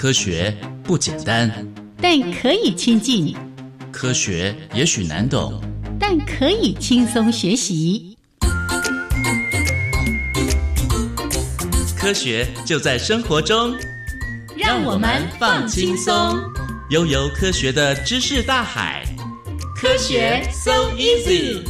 [0.00, 1.50] 科学不简单，
[2.00, 3.34] 但可以亲近；
[3.90, 5.60] 科学也许难懂，
[5.98, 8.16] 但可以轻松学习。
[11.96, 13.74] 科学就在生活中，
[14.56, 16.14] 让我们放轻松，
[16.90, 19.04] 悠游科学的知识大海。
[19.74, 21.60] 科学 so easy。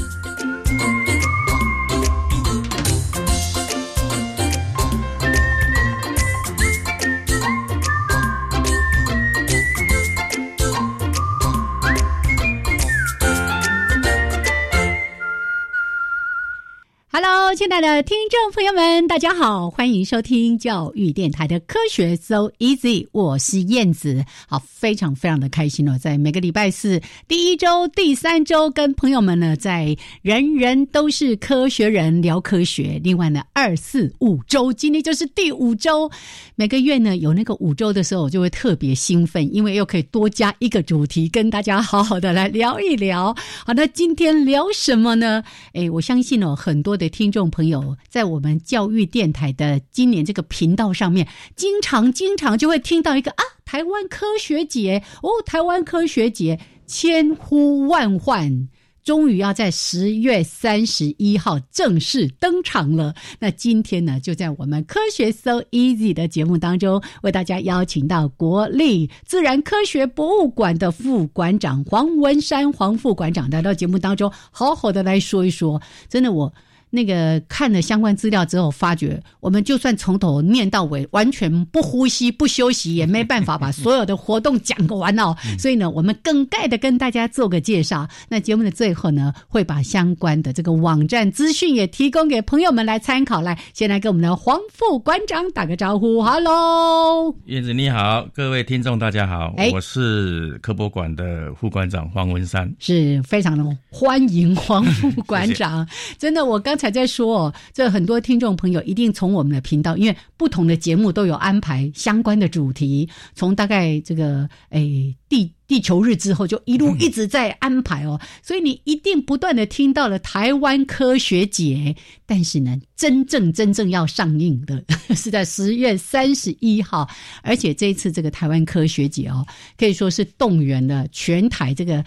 [17.59, 33.01] 亲爱的听众朋友们，大家好，欢迎收听教育电台的科学 So Easy，我是燕子，好，非常非常的开心哦，在每个礼拜四第一周、第三周，跟朋友们呢，在人人都是科学人聊科学。
[33.03, 36.09] 另外呢，二四五周，今天就是第五周，
[36.55, 43.35] 每个月呢有那个五周的时候，我就会特别兴奋，因为又可以多加一个主题，跟大家好好的来聊一聊。
[43.67, 45.43] 好，那今天聊什么呢？
[45.73, 47.09] 哎，我相信哦，很多的。
[47.09, 58.69] 听众朋友，在我们教育电台的今年这个频道上面，经常经常就会听到一个啊，台湾科学节哦，台湾科学节千呼万唤，
[59.05, 63.15] 终于要在十月三十一号正式登场了。
[63.39, 75.81] 那今天呢，就在我们科学 So Easy 的节目当中，为大家邀请到国立自然科学博物馆的副馆长黄文山黄副馆长来到节目当中，好好的来说一说。
[76.09, 76.53] 真的我。
[76.91, 85.37] 那个看了相关资料之后，发觉我们就算从头念到尾，完全不呼吸、不休息，也没办法把所有的活动讲个完哦。
[85.61, 88.09] 所以呢，我们更概的跟大家做个介绍。
[88.27, 93.43] 那节目的最后呢，会把相关的这个网站资讯也提供给朋友们来参考。
[93.43, 105.87] 来，先来跟我们的黄副馆长打个招呼，Hello，燕子你好，各位听众大家好，我是科博馆的副馆长黄文山，是非常的欢迎黄副馆长。
[106.17, 106.78] 真的，我刚。
[106.79, 121.95] 才在说哦，这很多听众朋友一定从我们的频道，因为不同的节目都有安排相关的主题，从大概这个诶地地球日之后，就一路一直在安排哦，所以你一定不断的听到了台湾科学节，
[122.25, 124.83] 但是呢，真正真正要上映的
[125.17, 127.09] 是在十月三十一号，
[127.43, 129.45] 而且这一次这个台湾科学节哦，
[129.77, 132.05] 可以说是动员了全台这个。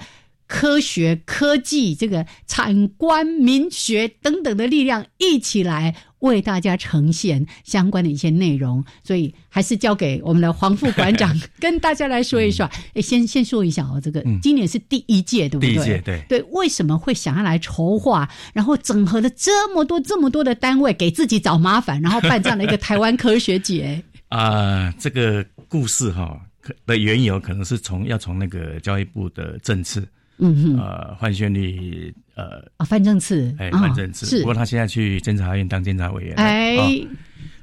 [0.52, 12.70] 科学、科技、这个产官民学等等的力量一起来为大家呈现相关的一些内容，所以还是交给我们的黄副馆长 跟大家来说一说。
[12.94, 15.74] 哎，先先说一下哦，这个今年是第一届，对不对？
[15.74, 16.44] 第一届，对对。
[16.52, 24.04] 为什么会想要来筹划，然后整合了这么多这么多的单位，给自己找麻烦，然后办这样的一个台湾科学节？
[24.28, 26.38] 啊，这个故事哈
[26.86, 30.04] 的缘由，可能是从要从那个教育部的政策。
[30.44, 36.75] 嗯哼，呃，范宣律，呃，啊，范正次，哎，范正次，是，不过他现在去监察院当监察委员，哎，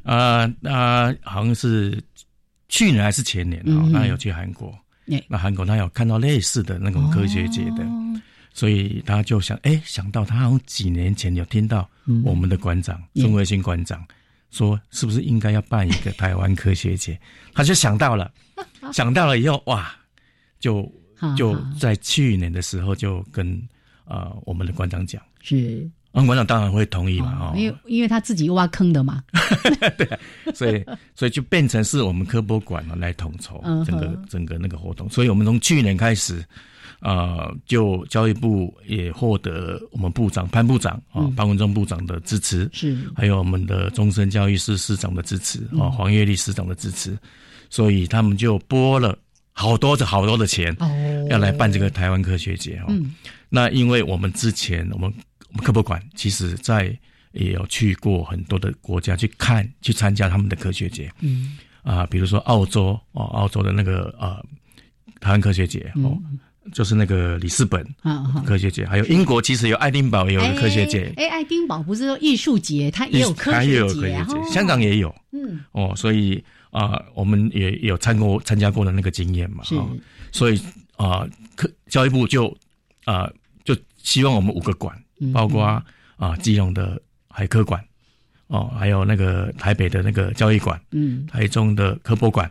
[0.05, 2.01] 啊，那好像是
[2.69, 4.73] 去年还是前年啊，他有去韩国，
[5.27, 7.85] 那韩国他有看到类似的那种科学节的，
[8.55, 11.89] 所以他就想，哎，想到他好像几年前有听到
[12.25, 14.07] 我们的馆长孙维新馆长
[14.53, 17.19] 说，是不是应该要办一个台湾科学节，
[17.53, 18.31] 他就想到了，
[18.95, 19.91] 想到了以后，哇，
[20.61, 20.89] 就。
[21.37, 23.61] 就在去年的时候，就跟
[24.05, 29.23] 呃我们的馆长讲，是，嗯，馆长当然会同意嘛，哦，因为因为他自己挖坑的嘛，
[29.99, 30.19] 对，
[30.55, 30.85] 所以
[31.15, 36.45] 所以就变成是我们科博馆来统筹整个整个那个活动，所以我们从去年开始，
[37.01, 47.17] 呃，就教育部也获得我们部长潘部长啊潘文忠部长的支持，是，还有我们的终身教育司司长的支持啊黄月丽司长的支持，
[47.69, 49.17] 所以他们就拨了。
[49.59, 50.77] 好多的好多的钱，
[51.29, 52.95] 要来办这个台湾科学节哦。
[53.49, 55.13] 那因为我们之前我们
[55.49, 56.97] 我们科博馆其实在
[57.33, 61.11] 也有去过很多的国家去看去参加他们的科学节。
[61.23, 64.41] 嗯啊，比如说澳洲哦，澳洲的那个呃
[65.21, 66.17] 台湾科学节哦，
[66.73, 67.85] 就是那个里斯本
[68.45, 71.13] 科学节，还有英国其实有爱丁堡也有科学节。
[71.17, 74.15] 哎，爱丁堡不是说艺术节，它也有科学节，
[74.53, 75.13] 香港也有。
[75.33, 79.65] 嗯，哦，所以啊，我们也有参过参加过的那个经验嘛。
[79.65, 79.75] 是，
[80.33, 80.61] 所以
[80.97, 82.57] 啊，科教育部就
[83.05, 83.31] 啊，
[83.65, 84.97] 就希望我们五个馆，
[85.33, 85.63] 包括
[86.17, 87.85] 啊，基隆的海科馆，
[88.49, 92.51] 哦，还有那个台北的那个教育馆，嗯，台中的科博馆。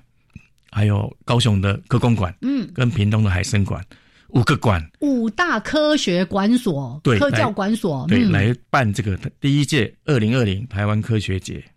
[0.69, 3.83] 还有高雄的科工馆，嗯，跟屏东的海生馆，
[4.27, 11.63] 五个馆，五大科学馆所，对，科教馆所，对，来办这个第一届二零二零台湾科学节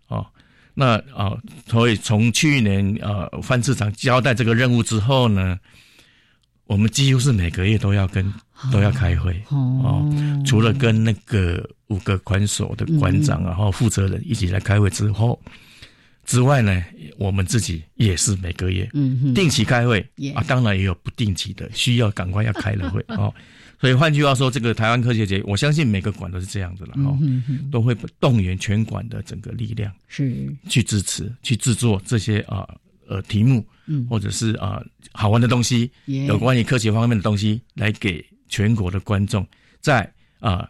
[0.81, 1.37] 那啊，
[1.67, 5.59] 所以从去年呃范市长交代这个任务之后呢，
[6.65, 8.33] 我们几乎是每个月都要跟
[8.71, 10.09] 都要开会哦。
[10.43, 15.39] 除了跟那个五个管所的馆长然后负责人一起来开会之后。
[16.23, 16.83] 之外呢，
[17.17, 18.89] 我们自己也是每个月
[19.35, 19.99] 定期开会
[20.35, 23.33] 啊，当然也有不定期的需要赶快要开了会 哦。
[23.81, 27.17] 所以换句话说，这个台湾科学节，我相信每个馆都是这样子了哦，
[27.71, 30.55] 都会动员全馆的整个力量是。
[30.69, 32.69] 去支持去制作这些啊
[33.07, 33.65] 呃题目，
[34.07, 34.81] 或者是啊
[35.11, 39.45] 好玩的东西，有关于科学方面的东西，来给全国的观众
[39.81, 40.69] 在啊。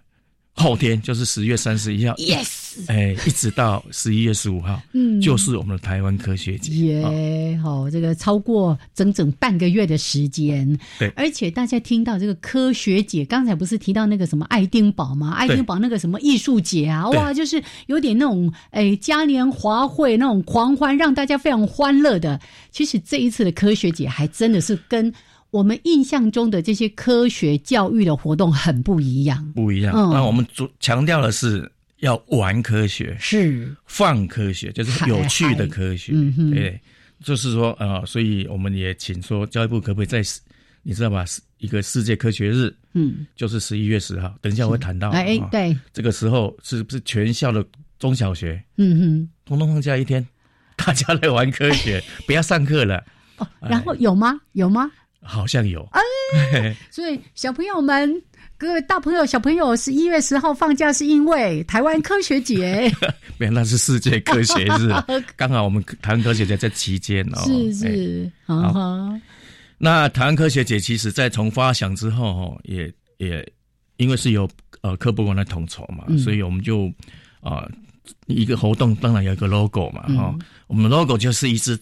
[0.54, 15.32] 后天就是十月三十一号，yes，哎，一直到十一月十五号，嗯，就是我们的台湾科学节，耶，好，这个超过整整半个月的时间，对，而且大家听到这个科学节，刚才不是提到那个什么爱丁堡吗？
[15.34, 22.40] 爱丁堡那个什么艺术节啊，哇，就是有点那种哎嘉年华会那种狂欢，让大家非常欢乐的。
[22.72, 25.14] 其实这一次的科学节还真的是跟。
[25.52, 29.94] 我们印象中的这些科学教育的活动很不一样，不一样。
[29.94, 31.70] 那我们主强调的是
[32.02, 36.14] 要玩科学，是放科学，就是有趣的科学。
[36.52, 36.80] 对，
[37.24, 40.22] 就是说呃，所以我们也请说教育部可不可以在
[40.84, 41.24] 你知道吧？
[41.60, 44.34] 一个世界科学日，嗯，就是十一月十号。
[44.42, 47.64] 等一下我会谈到，哎，对，这个时候是不是全校的
[48.00, 50.28] 中小学，嗯哼，通通放假一天，
[50.76, 53.04] 大家来玩科学， 不要上课了。
[53.38, 54.42] 哦，然后有吗？
[54.54, 54.92] 有吗？
[55.24, 58.20] 好像有，哎， 所以小朋友们，
[58.62, 62.94] 各位大朋友、小朋友，十一月十号放假是因为台湾科学节，
[63.40, 64.94] 没有，那是世界科学日，
[65.36, 68.72] 刚好我们台湾科学节在期间哦，是是，好。
[69.80, 73.44] 那台湾科学节其实，在从发想之后，哈，也也
[73.98, 74.48] 因为是由
[74.82, 76.86] 呃科博馆来统筹嘛，所以我们就
[77.40, 77.68] 啊
[78.28, 80.36] 一个活动，当然有一个 logo 嘛，哈，
[80.68, 81.76] 我们 logo 就是一只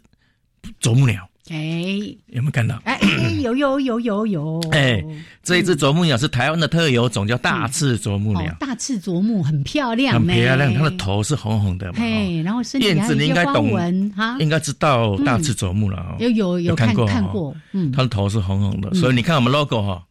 [0.80, 1.30] 啄木鸟。
[1.52, 2.80] 哎，有没有看到？
[2.86, 3.00] 哎，
[3.42, 4.62] 有有有有有。
[4.72, 5.04] 哎，
[5.42, 8.56] 这一只啄木鸟是台湾的特有种，叫大赤啄木鸟。
[8.60, 10.74] 大赤啄木很漂亮，很漂亮。
[10.74, 12.00] 它的头是红红的嘛？
[12.00, 14.38] 嘿，然后身体还有一些花纹哈。
[14.40, 16.16] 应该知道大赤啄木了。
[16.20, 17.56] 有有有看过看过。
[17.72, 20.04] 嗯，它的头是红红的，所以你看我们 logo 哈，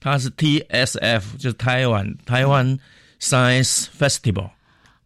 [0.00, 2.78] 它是 TSF，就是台湾台湾
[3.20, 4.50] Science Festival，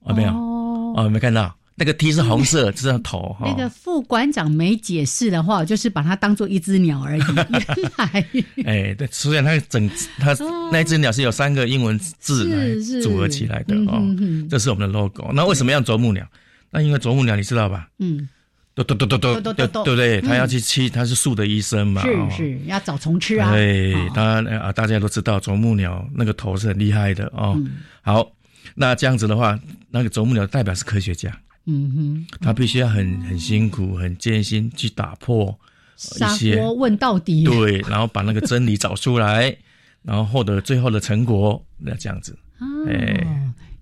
[0.08, 0.30] 有没有？
[0.30, 1.54] 哦，有没有看到？
[1.76, 3.46] 那个 T 是红色，这是头哈。
[3.46, 7.22] 那个副馆长没解释的话，就是把它当做一只鸟而已。
[7.34, 8.26] 原来，
[8.64, 10.36] 哎，对，虽然它整它
[10.70, 14.00] 那只鸟是有三个英文字来组合起来的哦，
[14.48, 15.32] 这是我们的 logo。
[15.32, 16.24] 那为什么要啄木鸟？
[16.70, 17.88] 那因为啄木鸟你知道吧？
[17.98, 18.28] 嗯，
[18.76, 20.20] 嘟嘟嘟嘟嘟，对对不对？
[20.20, 23.50] 它要去吃，它是树的医生嘛，是是，要找虫吃啊。
[23.50, 27.60] 对，当然啊，大家都知道啄木鸟那个头是很厉害的哦。
[28.00, 28.30] 好，
[28.76, 29.58] 那这样子的话，
[29.90, 31.36] 那个啄木鸟代表是科学家。
[31.66, 35.58] 嗯哼，他必须要很很辛苦、很艰辛去打破
[35.96, 39.56] 一些问到底，对，然后把那个真理找出来，
[40.02, 42.36] 然后获得最后的成果，那这样子。
[42.58, 42.66] 哦，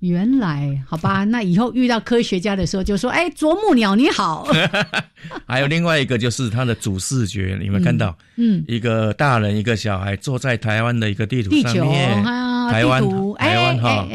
[0.00, 4.46] 原来好吧，那以后遇到科学家的时候，就说：“哎，啄木鸟你好。
[5.46, 8.16] ”还有另外一个就是他的主视觉，你们看到？
[8.36, 12.22] 嗯，一个大人，一个小孩坐在台湾的一个地图上面，
[12.70, 13.02] 台湾，
[13.38, 14.08] 台湾哈。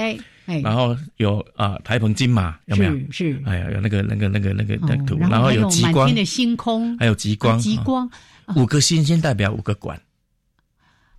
[0.63, 3.11] 然后有啊，台澎金马有没有？
[3.11, 8.09] 是，哎呀，有那个那个那个那个那图，然后有极光的星空，还有极光，极光，
[8.55, 10.01] 五个星星代表五个馆，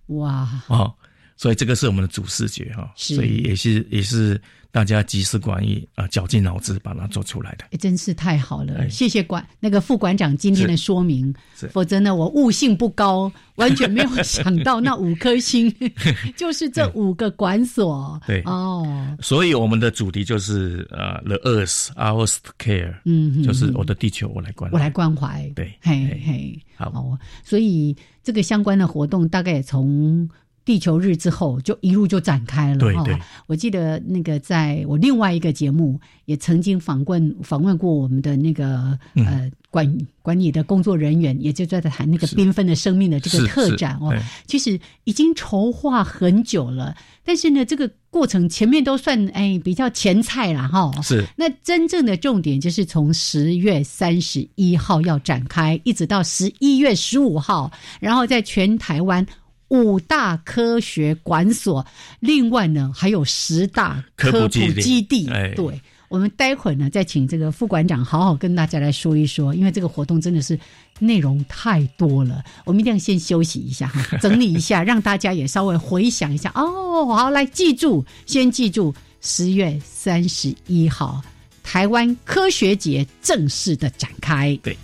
[0.07, 0.47] 哇！
[0.67, 0.93] 哦，
[1.37, 4.41] 所以这个是我们的主视觉哈，所以也是也是。
[4.71, 8.87] 大家集思广益啊，绞尽脑汁把它做出来的，哎，真是太好了！
[8.87, 11.33] 谢谢馆那个副馆长今天的说明，
[11.71, 15.73] 否则呢，我悟性不高，完全没有想到那五颗星
[16.37, 18.21] 就是这五个馆所。
[18.27, 25.51] 对哦，所以我们的主题就是呃，The Earth Ours Care，嗯，就是我的地球我来关，我来关怀。
[25.55, 30.29] 对，嘿嘿，好，所以这个相关的活动大概也从。
[30.69, 32.77] 地球日之后，就一路就展开了。
[32.77, 44.15] 对对，我记得那个在我另外一个节目也曾经访问访问过我们的那个呃管管理的工作人员，也就在谈那个缤纷的生命的这个特展哦。
[44.45, 46.95] 其实已经筹划很久了，
[47.25, 50.91] 但是呢，这个过程前面都算哎比较前菜了哈。
[51.01, 51.25] 是。
[51.35, 59.25] 那真正的重点就是从十月三十一号要展开，一直到十一月十五号，然后在全台湾。
[59.69, 61.85] 五大科学馆所，
[62.19, 65.29] 另外呢还有十大科普基地。
[65.55, 70.59] 对，我们待会儿呢再请这个副馆长好好跟大家来说一说，因为这个活动真的是
[70.99, 76.51] 内容太多了，我们一定要先休息一下哈，整理一下，让大家也稍微回想一下。
[76.55, 81.21] 哦，好，来记住，先记住十月三十一号
[81.63, 84.57] 台湾科学节正式的展开。
[84.63, 84.75] 对。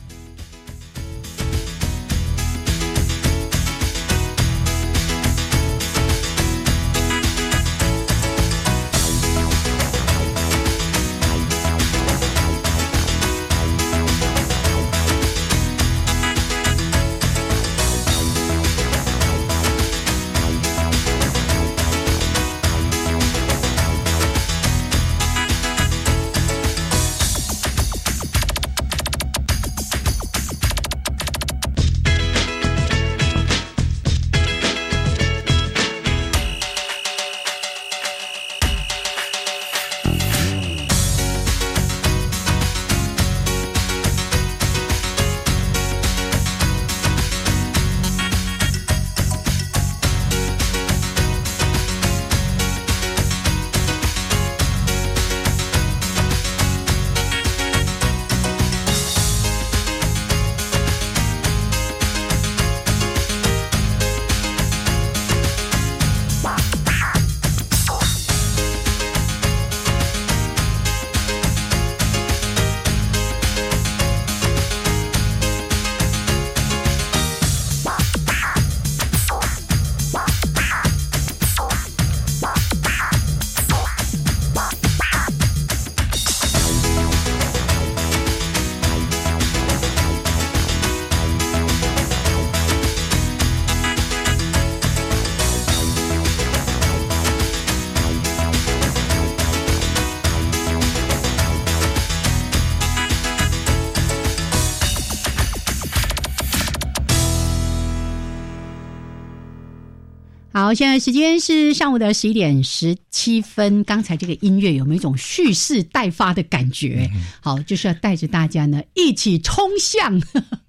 [110.65, 113.83] 好，现在时间是上午的十一点十七分。
[113.83, 117.07] 刚才这个音乐有没有一种蓄势待发的感觉？
[117.39, 120.19] 好，就是要带着大家呢一起冲向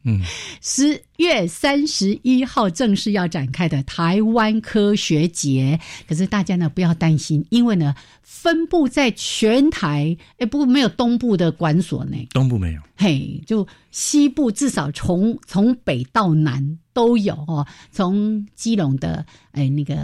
[0.05, 0.21] 嗯
[0.61, 5.81] 十月三十一号正式要展开的台湾科学节。
[6.07, 12.19] 可是大家呢不要担心，因为呢分布在全台，哎，不过没有东部的管所呢。
[12.35, 16.79] 东部没有，嘿，就西部至少从从北到南。
[16.97, 19.23] 都有哦，从基隆的
[19.53, 19.95] 哎那个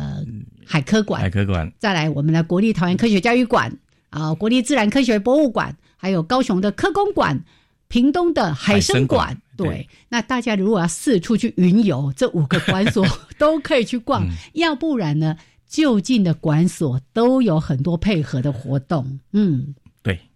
[0.66, 3.75] 海科馆，海科馆，再来我们的国立桃园科学教育馆
[4.11, 7.42] 啊，国立自然科学博物馆，还有高雄的科工馆，
[7.88, 9.40] 屏东的海生馆。
[9.56, 13.06] 对，那大家如果要四处去云游，这五个馆所
[13.38, 14.28] 都可以去逛。
[14.52, 19.18] 要不然呢，就近的馆所都有很多配合的活动。
[19.32, 19.75] 嗯。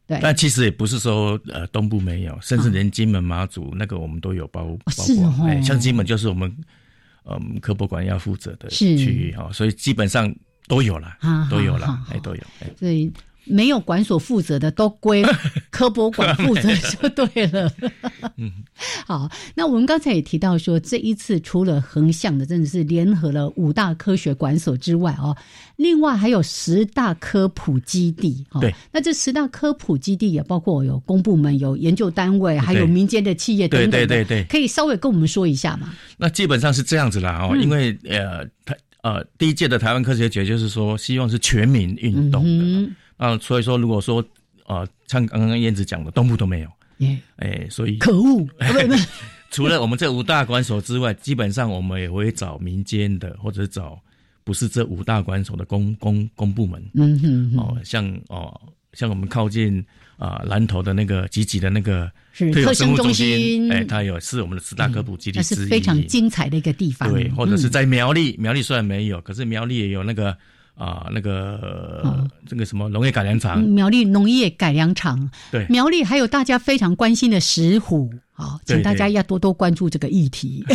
[0.07, 6.55] 但其实也不是说呃东部没有，甚至连金门马祖那个我们都有包包括，哎，像金门就是我们
[7.25, 10.33] 嗯科博馆要负责的区域哈，所以基本上
[10.69, 11.17] 都有了，
[11.51, 12.43] 都有了，哎都有，
[12.79, 13.13] 所以。
[13.47, 15.25] 没有管所负责的都归
[15.71, 17.71] 科博馆负责就对了。
[18.37, 18.51] 嗯，
[19.07, 25.37] 好，那我们刚才也提到说，这一次除了横向的，真的是联合了五大科学馆所之外哦，
[25.77, 28.45] 另外还有十大科普基地。
[28.61, 33.91] 对，那这十大科普基地也包括有公部门、有研究单位，还有民间的企业等等。
[33.91, 35.95] 对对对对，可以稍微跟我们说一下吗？
[36.19, 42.91] 那基本上是这样子啦哦，因为呃，台呃第一届的台湾科学节就是说，希望是全民运动的。
[43.17, 44.23] 啊，所以说，如果说，
[44.67, 46.69] 呃，像刚刚燕子讲的，东部都没有，
[47.37, 48.47] 哎，所以可恶。
[49.51, 53.99] 除了我们这五大馆所之外，基本上我们也会找民间的，或者找
[54.45, 56.83] 不是这五大馆所的公公公部门。
[56.95, 58.61] 嗯哼，哦，像哦，
[58.93, 59.83] 像我们靠近
[60.19, 62.11] 啊南头的那个集集的那个
[62.53, 67.11] 特生中心，哎，它有是我们的十大科普基地之一，是非常精彩的一个地方。
[67.11, 70.37] 对，或者是在苗栗，苗栗虽然没有，可是苗栗也有那个。
[70.77, 80.65] 啊，那个这个什么农业改良场，苗栗农业改良场，对，苗栗还有大家非常关心的石虎，好，请大家要多多关注这个议题。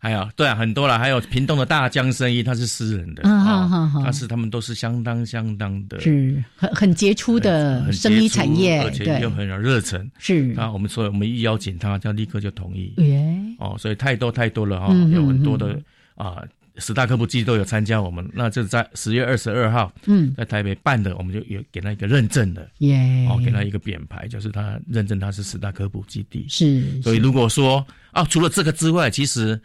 [0.00, 3.28] 还有对啊，很多了，还有屏东的大江生意，他是私人的。
[3.28, 10.08] 啊，他是他们都是相当相当的，是很很杰出的生意产业，而且又很有热忱。
[10.16, 10.54] 是。
[10.56, 12.94] 啊，我们所以我们一邀请他，他立刻就同意。
[12.98, 13.28] 耶。
[13.58, 15.76] 哦，所以太多太多了哈，有很多的
[16.14, 16.44] 啊。
[16.78, 26.46] 十大科普季都有参加，我们那就是在十月二十二号，嗯，在台北办的，我们就有给他一个认证的，耶，哦，给他一个匾牌，就是他认证他是十大科普基地。
[26.48, 29.60] 是，所以如果说啊，除了这个之外，其实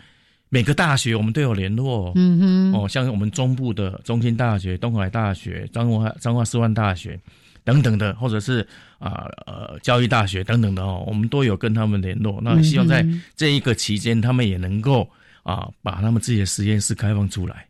[0.50, 7.20] 每个大学我们都有联络，嗯哼，哦，像我们中部的中心大学、东海大学、彰化彰化师范大学
[7.63, 8.67] 等等的，或者是
[9.00, 12.39] 啊呃教育大学等等的哦，我们都有跟他们联络。
[12.43, 13.05] 那希望在
[13.36, 15.08] 这一个期间，他们也能够。
[15.43, 17.67] 啊，把他们自己的实验室开放出来，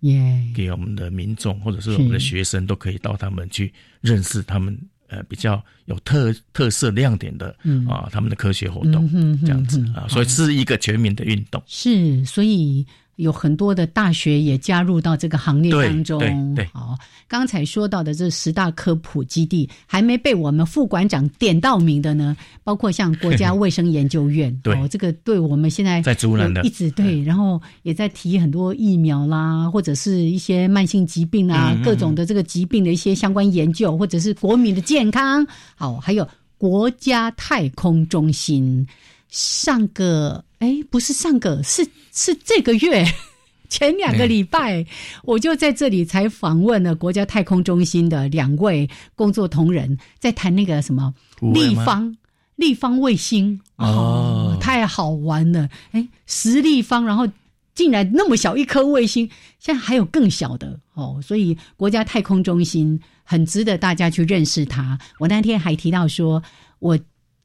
[0.56, 4.78] 给我们的民众或者是我们的学生都可以到他们去认识他们
[5.08, 11.62] 呃比较有特特色亮点的嗯啊他们的科学活动嗯这样子啊，所以是一个全民的运动。
[11.68, 12.86] 是，所以。
[13.18, 16.20] 有很多的大学也加入到这个行列当中。
[16.56, 35.46] 对，好，刚才说到的这十大科普基地，还没被我们副馆长点到名的呢，包括像国家卫生研究院， 哦，这个对我们现在在竹南的一直对，然后也在提很多疫苗啦，或者是一些慢性疾病啊，各种的这个疾病的一些相关研究，或者是国民的健康。
[35.76, 36.28] 好，还有
[36.58, 38.88] 国家太空中心，
[39.30, 40.44] 上个。
[40.64, 43.06] 哎，不是上个，是是这个月
[43.68, 44.86] 前两个礼拜，
[45.24, 52.16] 我就在这里才访问了国家太空中心的两位工作同仁，在谈那个什么立方
[52.56, 55.68] 立方卫星哦，太好玩了！
[55.92, 57.28] 哎，十立方，然后
[57.76, 59.30] 竟然那么小一颗卫星，
[59.60, 64.98] 现在还有更小的哦，所以国家太空中心很值得大家去认识它。
[65.20, 66.42] 我那天还提到说，
[66.80, 66.98] 我。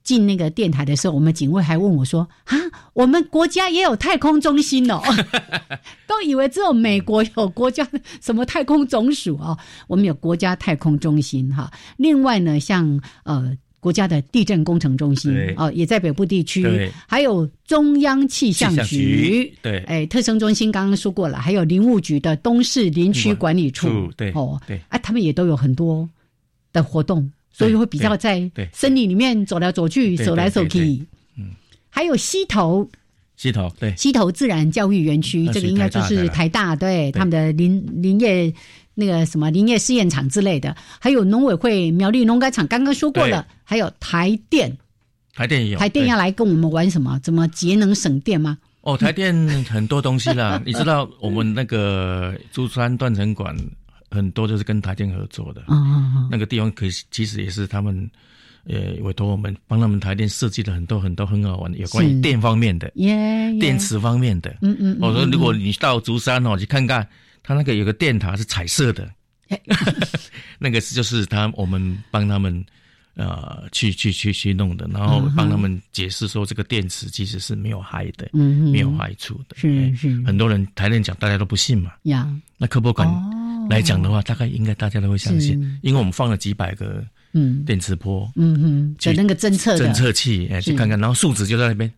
[0.09, 2.57] 进那个电台的时候，我们警卫还问我说：“啊，
[2.95, 5.03] 我们国家也有太空中心哦，
[6.09, 7.87] 都以为只有美国有国家
[8.23, 9.55] 什么太空总署哦，
[9.87, 11.71] 我们有国家太空中心哈。
[11.99, 16.63] 另外呢，像呃国家的地震工程中心哦，也在北部地区，
[17.07, 26.09] 还有中央气象局，对，哎，特生中心刚刚说过了，还有林务局的东市林区管理处，对，哦，对，啊，他们也都有很多
[26.73, 31.05] 的活动。”所以会比较在森林里面走来走去，走来走去。
[31.37, 31.51] 嗯，
[31.91, 32.89] 还有溪头，
[33.37, 38.55] 溪头对，溪头自然教育园区，这个应该就是台大对他们的林林业
[38.95, 40.77] 那个什么林业试验场之类的。
[41.01, 43.45] 还有农委会苗栗农改场，刚刚说过了。
[43.65, 44.79] 还有台电，
[45.35, 47.19] 台电也有，台电要来跟我们玩什么？
[47.25, 48.59] 怎么节能省电吗？
[48.83, 53.57] 哦，台电很多东西啦，你知道我们那个珠山断层管。
[54.11, 55.63] 很多就是跟台电合作的，
[56.31, 58.11] 那个地方可以其实也是他们，
[58.65, 62.91] 呃，委托我们帮他们台电设计了很多很多很好玩的有关于电方面的，
[63.61, 64.57] 电池方面的。
[64.63, 67.07] 嗯嗯，我说如果你到竹山哦，去看看，
[67.43, 69.11] 他那个有个电塔是彩色的，
[70.59, 72.65] 那个是就是他我们帮他们
[73.19, 79.57] 呃去去去去弄的，然后帮他们解释说这个电池其实是没有害的，没有害处的。
[79.57, 81.93] 是是，很多人台电讲大家都不信嘛。
[82.05, 82.27] 呀，
[82.57, 83.07] 那科博馆。
[83.69, 85.53] 来讲的话，大概应该大家都会相信，
[85.83, 87.05] 因为我们放了几百个
[87.35, 87.63] 嗯。
[87.67, 91.93] 电磁波嗯哼，就那个侦测侦测器哎去看看，然后数值就在那边。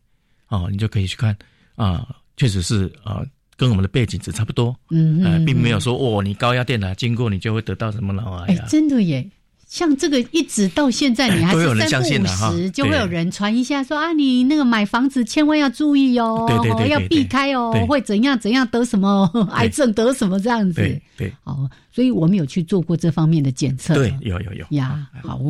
[0.49, 1.37] 哦，你就可以去看。
[1.77, 3.23] 啊，确实是啊，
[3.57, 4.75] 跟我们的背景值差不多。
[4.91, 9.25] 嗯嗯，并没有说哦，你高压电缆经过你就会得到什么脑癌啊，真的耶。
[9.71, 16.45] 像这个一直到现在，你还是三不五时就会有人传一下说啊，你那个买房子千万要注意哦，
[16.89, 20.75] 要避开哦，会怎样怎样得什么癌症得什么这样子。
[20.75, 23.95] 对对，哦，所以我们有去做过这方面的检测。
[23.95, 25.07] 对，有有有呀。
[25.23, 25.41] 好，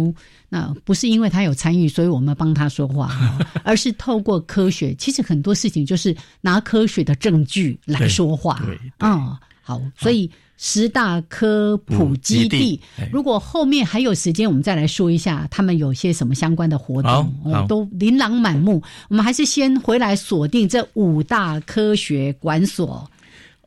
[0.51, 3.11] 那不是因为他有参与，所以我们帮他说话，
[3.65, 4.95] 而是透过科学。
[4.97, 8.61] 其实很多事情就是拿科学的证据来说话。
[8.67, 10.31] 对，嗯，好，所以。
[10.63, 12.79] 十大科普基地，
[13.11, 18.83] 如果后面还有时间，我们再来说一下他们有些什么相关的活动，都琳琅满目。
[19.09, 23.11] 我们还是先回来锁定这五大科学馆所。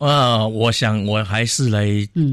[0.04, 1.86] 呃，我想我还是来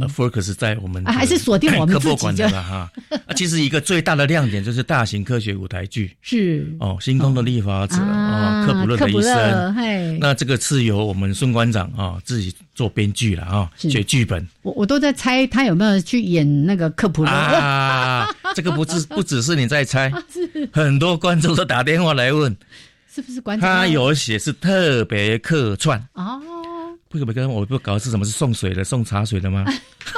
[0.08, 2.90] focus 在我们还是锁定我们科博馆的哈。
[3.36, 10.18] 其实一个最大的亮点就是大型科学舞台剧是哦，星空的立法者啊，科普勒的一生。
[10.18, 14.46] 那这个是由我们孙馆长啊自己做编剧了啊，写剧本。
[14.62, 18.28] 我我都在猜他有没有去演那个科普勒啊？
[18.54, 20.12] 这个不是 不只是你在猜，
[20.72, 22.54] 很多观众都打电话来问，
[23.14, 23.68] 是不是馆长？
[23.68, 26.40] 他有写是特别客串哦。
[27.10, 29.64] 不可不跟我不搞是什么是送水的送茶水的吗？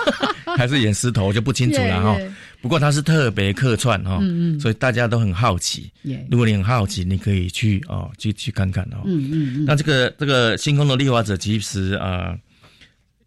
[0.58, 2.14] 还是演石头，我就不清楚了哈。
[2.60, 4.20] 不过他是特别客串哈，
[4.60, 5.90] 所以大家都很好奇。
[6.30, 9.00] 如果你很好奇，你可以去哦，去去看看哦。
[9.06, 9.64] 嗯嗯嗯。
[9.64, 12.36] 那这个这个星空的立法者其实啊，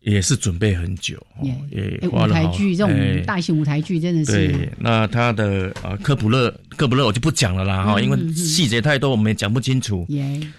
[0.01, 1.17] 也是准备很久，
[1.71, 4.31] 也舞台剧这种大型舞台剧真的是。
[4.31, 10.07] 对，那他的啊科普勒科普勒我就不讲了啦哈，因为细节太多，我们也讲不清楚。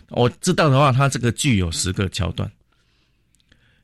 [0.09, 2.51] 我知道的话，他这个剧有十个桥段，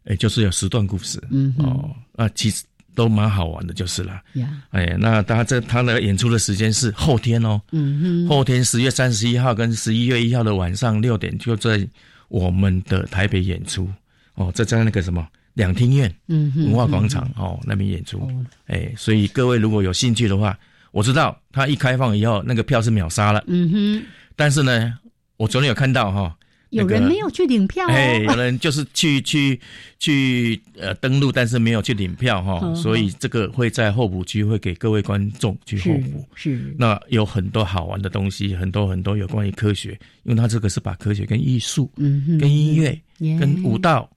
[0.05, 1.23] 哎，就是有十段故事。
[1.31, 2.63] 嗯哦，啊，其实。
[2.95, 4.21] 都蛮好玩的，就是了。
[4.69, 11.89] 哎，那他这他的演出的时间是后天哦，嗯后天十月三十一号跟十一月一号的晚上六点就在
[12.29, 13.89] 我们的台北演出
[14.35, 18.31] 哦，在在那个什么两厅院，嗯文化广场哦那边演出。
[18.67, 20.55] 哎，所以各位如果有兴趣的话，
[20.91, 24.03] 我知道他一开放以后那个票是秒杀了，嗯哼。
[24.37, 24.93] 但是呢，
[25.39, 26.37] 我昨天有看到哈。
[26.73, 29.61] 有人没有去领票哦，哎，有人就是去去
[29.99, 36.27] 去呃登录，但是没有去领票哈，所以这个会在候补区会给各位观众去候补。
[36.35, 39.91] 是，那有很多好玩的东西，很多很多有关于科学，
[40.25, 42.99] 因为它这个是把科学跟艺术、嗯，跟音乐、
[43.39, 44.11] 跟舞蹈、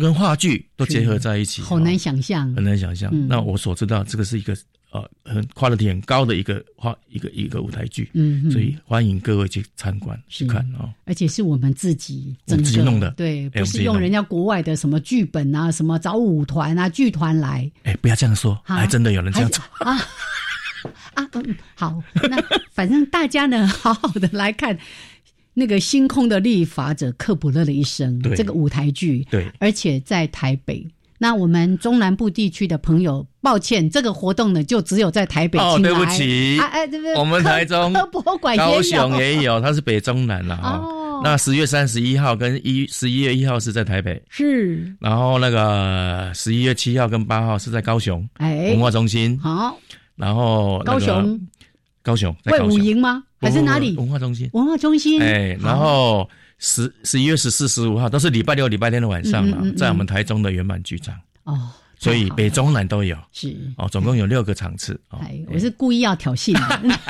[0.00, 3.10] 跟话剧都结合在一起，好难想象，很难想象。
[3.28, 4.56] 那我所知道，这个是一个。
[4.92, 10.92] 呃，很 quality 很高的一个话一个一个舞台剧，嗯，所以欢迎各位去参观去看哦。
[11.06, 17.70] 而且是我们自己自己弄的，对，不是用人家国外的什么剧本啊，什么找舞团啊剧团来。
[17.84, 19.96] 哎，不要这样说，还真的有人这样做啊
[21.14, 21.26] 啊！
[21.32, 22.36] 嗯，好，那
[22.70, 24.76] 反正大家呢，好好的来看
[25.54, 30.86] 那个星空的立法者克卜勒的一生这个舞台剧，对，而且在台北。
[31.22, 35.56] 那我们中南部地区的朋友，抱歉，这个活动呢，就只有在台北。
[35.56, 37.14] 哦，对不起，哎，对不对？
[37.14, 37.92] 我们台中、
[38.56, 40.82] 高雄也有，它是北中南了哈。
[41.22, 44.92] 那十月三十一号跟一十一月一号是在台北，是。
[44.98, 49.38] 然后那个十一月七号跟八号是在高雄，哎，文化中心。
[49.38, 49.78] 好。
[50.16, 51.40] 然后高雄，
[52.02, 53.22] 高雄在武营吗？
[53.40, 53.94] 还是哪里？
[53.96, 54.50] 文化中心。
[54.54, 55.22] 文化中心。
[55.22, 56.28] 哎，然后。
[56.64, 61.12] 十十一月十四、十五号都是礼拜六、礼拜天的晚上了，在我们台中的圆满剧场。
[61.42, 63.16] 哦，所以北中南都有。
[63.32, 63.52] 是。
[63.76, 64.98] 哦，总共有六个场次。
[65.08, 67.00] 哎，我是故意要挑衅的。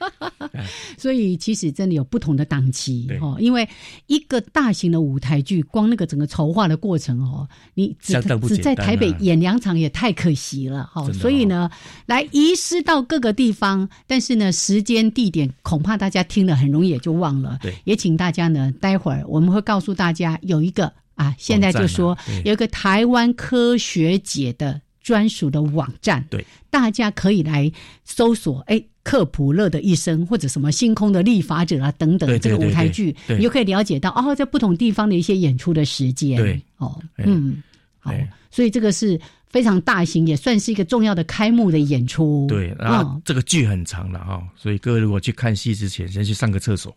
[0.97, 3.67] 所以其实真的有不同的档期哦，因为
[4.07, 8.13] 一个大型的舞台剧，光那个整个筹划的过程哦，你只
[8.47, 11.11] 只在台北演两场也太可惜了哈。
[11.13, 11.69] 所以呢，
[12.05, 17.57] 来移师到各个地方，但是呢，时间地点恐怕大家听了很容易也就忘了。
[17.61, 27.71] 对，也请大家呢，待会儿我们会告诉大家有一个啊，现在就说有一个台湾科学节的专属的网站，对，大家可以来
[28.03, 28.83] 搜索哎。
[29.03, 36.37] 克普勒的一生，或者什么星空的立法者啊等等，这个舞台剧，你就可以了解到哦，在不同地方的一些演出的时间。
[36.37, 37.63] 对，哦，嗯，
[38.01, 38.11] 好，
[38.49, 42.45] 所以这个是非常大型，也算是一个重要的开幕的演出。
[42.49, 46.95] 对，然后这个剧很长了哈，所以各位如果去看戏之前，先去上个厕所，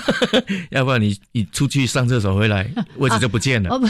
[0.70, 3.70] 要不然你你出去上厕所回来， 位置就不见了。
[3.70, 3.86] 哦不，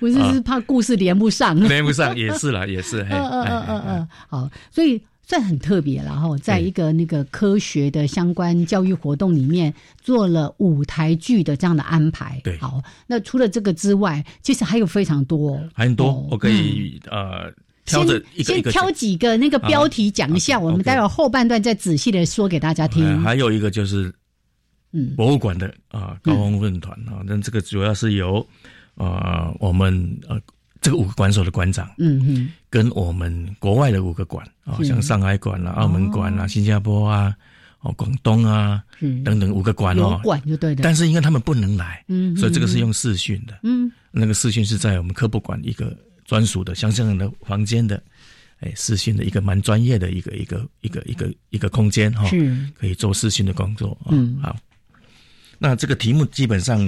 [0.00, 3.02] 不是是怕故事连不上， 连不上也是啦，也是。
[3.02, 5.02] 嗯嗯嗯嗯嗯，好，所以。
[5.28, 12.40] 算很特别，然后在一个那个科学的相关教育活动里面做了舞台剧的这样的安排。
[12.44, 17.52] 对，好，那除了这个之外，其实还有非常多，很多，我可以呃
[17.84, 23.20] 挑着一个先挑几个那个标题讲一下，我们待会儿后半段再仔细的说给大家听。
[23.20, 24.14] 还有一个就是，
[24.92, 28.46] 嗯，博物馆的啊高峰论坛啊，那这个主要是由
[28.94, 30.40] 啊我们呃。
[30.82, 37.34] 这个五个馆所的馆长，嗯哼，跟我们国外的五个馆啊，像上海馆啦、澳门馆啦、新加坡啊、
[37.80, 38.84] 哦广东啊
[39.24, 40.82] 等等五个馆哦，馆就对的。
[40.82, 48.02] 但是因为他们不能来，嗯，所以这个是用视讯的，嗯，那个视讯是在我们科博馆一个专属的像这样的房间的，
[48.60, 52.54] 哎，视讯的一个蛮专业的一个一个一个一个一个空间哈，是。
[52.78, 54.54] 可以做视讯的工作，嗯，好。
[55.58, 56.78] 那这个题目基本上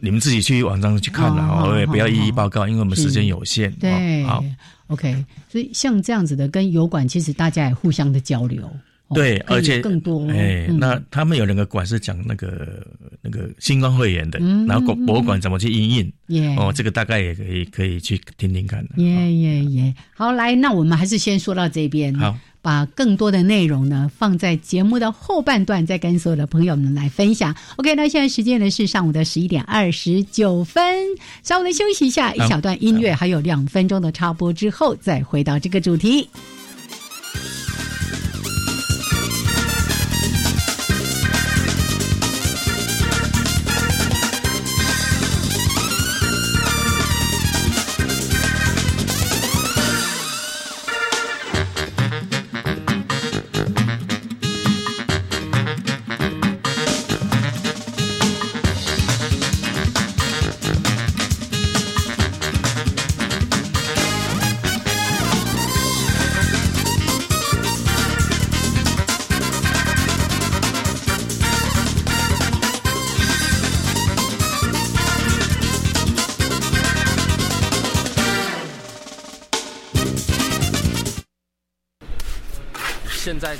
[0.00, 3.72] 你们自己去网上去看了，我也不要一一报告，因为我们时间有限。
[3.72, 4.44] 对，好
[4.88, 5.24] ，OK。
[5.48, 8.70] 所以像这样子的跟油管，其实大家也互相的交流。
[9.12, 10.24] 对，而且更多。
[10.30, 12.86] 哎，那他们有两个馆是讲那个
[13.22, 16.56] 那个新光会员的，然后博博物馆怎么去印印？
[16.56, 18.86] 哦，这个大概也可以可以去听听看。
[18.98, 19.94] 耶耶耶！
[20.14, 22.14] 好，来，那我们还是先说到这边。
[22.14, 22.38] 好。
[22.62, 27.54] 把更多的内容呢放在节目的后半段，再跟所有的朋友们来分享。
[27.76, 30.82] OK，那现在时间呢是上午的十一点二十九分，
[31.42, 36.28] 稍微的休息一下，一小段音乐，还有两分钟的插播之后，再回到这个主题。
[36.28, 36.59] 现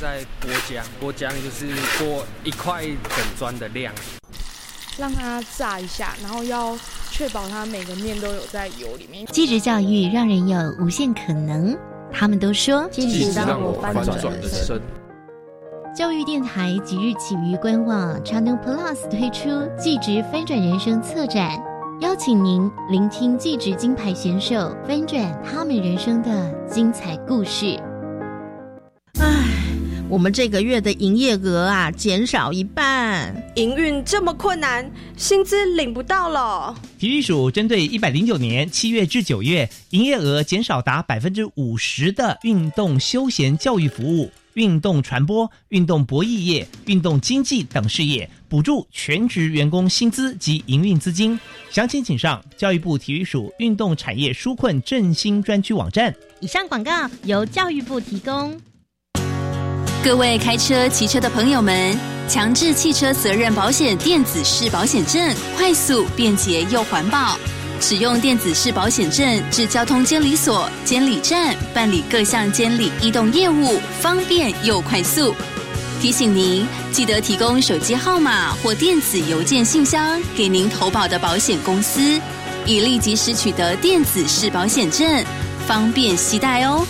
[0.01, 1.67] 在在剥浆，剥浆就是
[1.99, 3.93] 剥一块整砖的量，
[4.99, 6.75] 让它炸一下，然后要
[7.11, 9.27] 确保它每个面都有在油里面。
[9.27, 11.77] 继职教育让人有无限可能，
[12.11, 14.81] 他们都说继职让我翻转人生。
[15.95, 21.63] 教育电台即日起于官网 Channel Plus 推出“继职翻转人生”策展，
[22.01, 27.79] 邀请您聆听继职金牌选手翻转他们人生的精彩故事。
[30.11, 36.75] 唉，我们这个月的营业额啊减少一半，营运这么困难，薪资领不到了。
[36.99, 44.31] 体育署针对一百零九年七月至九月营业额减少达百分之五十的运动休闲教育服务。
[44.55, 51.39] 运动传播、运动博弈业、运动经济等事业补助全职员工薪资及营运资金，
[51.71, 56.13] 详情请上教育部体育署运动产业纾困振兴专区网站。
[56.41, 58.61] 以上广告由教育部提供。
[60.03, 61.95] 各位开车、骑车的朋友们，
[62.27, 67.39] 强制汽车责任保险电子式保险证，快速、便捷又环保。
[67.83, 75.35] 使用电子式保险证至交通监理所、监理站办理各项监理移动业务，方便又快速。
[76.01, 82.01] 提醒您，记得提供手机号码或电子邮件信箱给您投保的保险公司，
[82.65, 85.23] 以立即时取得电子式保险证，
[85.67, 86.87] 方便携带哦。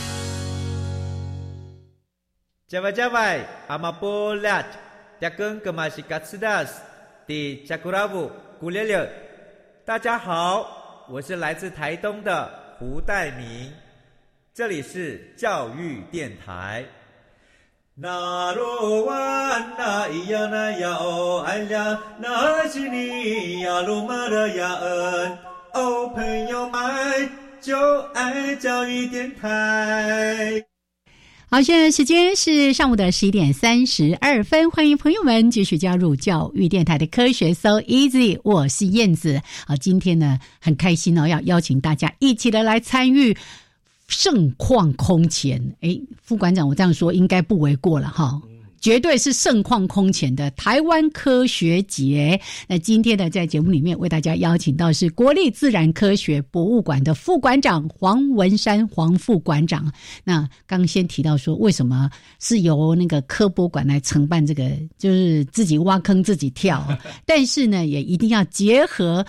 [2.70, 4.64] 加外加外，阿玛波拉，
[5.20, 6.80] 加根格玛西卡斯达斯，
[7.26, 8.30] 迪加古拉布
[8.60, 9.10] 古列列，
[9.84, 11.04] 大家好。
[11.08, 13.72] 我是来自台东的胡代明，
[14.54, 16.84] 这里是教育电台。
[17.96, 25.38] 那罗哇那咿呀那呀哦哎呀，那是你呀鲁玛的呀恩
[25.72, 27.28] 哦，朋友们
[27.60, 30.64] 就爱教育电台。
[31.52, 39.42] 好，现在时间是上午的十一点三十二分，欢迎朋友们继续加入教育电台的科学 So Easy，我是燕子。
[39.66, 43.36] 好，今天呢很开心哦，要邀请大家一起的来参与
[44.06, 45.74] 盛况空前。
[45.80, 48.40] 哎，副馆长，我这样说应该不为过了哈。
[48.80, 52.40] 绝对是盛况空前的台湾科学节。
[52.66, 59.92] 那今天呢，在节目里面为大家邀请到是国立自然科学博物馆的副馆长黄文山黄副馆长。
[60.24, 66.86] 那刚先提到说，为什么是由那个科博馆来承办这个，就是自己挖坑自己跳，
[67.26, 69.24] 但是呢，也一定要结合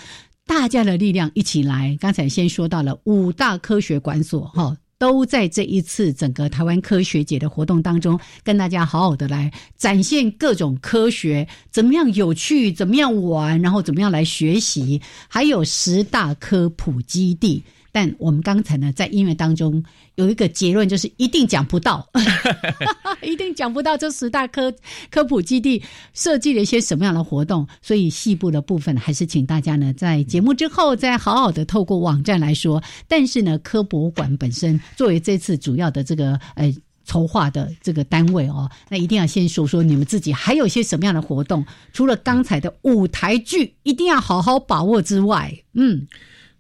[0.46, 1.98] 大家的力量一起来。
[2.00, 4.76] 刚才先说到了五大科学馆所，哈。
[5.02, 17.64] 都在这一次整个台湾科学节的活动当中，跟大家好好的来展现各种科学怎么样有趣，怎么样玩，然后怎么样来学习，还有十大科普基地。
[17.92, 19.84] 但我们刚才呢，在音乐当中
[20.16, 22.08] 有一个结论，就是一定讲不到，
[23.22, 24.74] 一定讲不到这十大科
[25.10, 25.82] 科普基地
[26.14, 27.68] 设计了一些什么样的活动。
[27.82, 32.82] 所以细部的部分，还是请大家呢在节目之后再好好的透过网站来说。
[33.08, 36.74] 但是呢，科博物馆本身作为这次主要的这个呃
[37.04, 41.66] 筹划的这个单位哦，那一定要先说说你们自己还有一些什么样的活动。
[41.92, 46.08] 除了刚才的舞台剧一定要好好把握之外，嗯。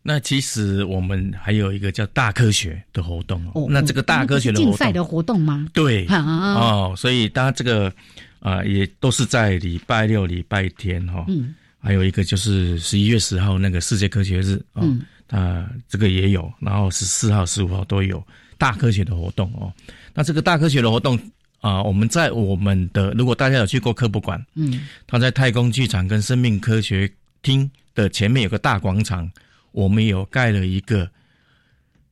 [0.04, 3.68] 那其实我们还有一个叫大科学的活动哦。
[3.70, 5.68] 那这个大科学的竞赛的活动吗？
[5.74, 7.94] 对，哦，所以大家这个
[8.40, 11.26] 啊，也都是在礼拜六、礼拜天哈。
[11.28, 11.54] 嗯。
[11.80, 14.84] 还有一个就是十一月十号那个世界科学日啊，
[15.30, 16.52] 啊，这个也有。
[16.60, 18.24] 然后十四号、十五号都有
[18.58, 19.72] 大科学的活动哦。
[20.14, 21.20] 那这个大科学的活动
[21.60, 27.12] 啊，我们在我们的如果大家有去过科博馆，嗯，它在太空剧场跟生命科学
[27.44, 29.30] 厅的前面有个大广场。
[29.72, 31.10] 我们有盖了一个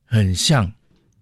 [0.04, 0.70] 很像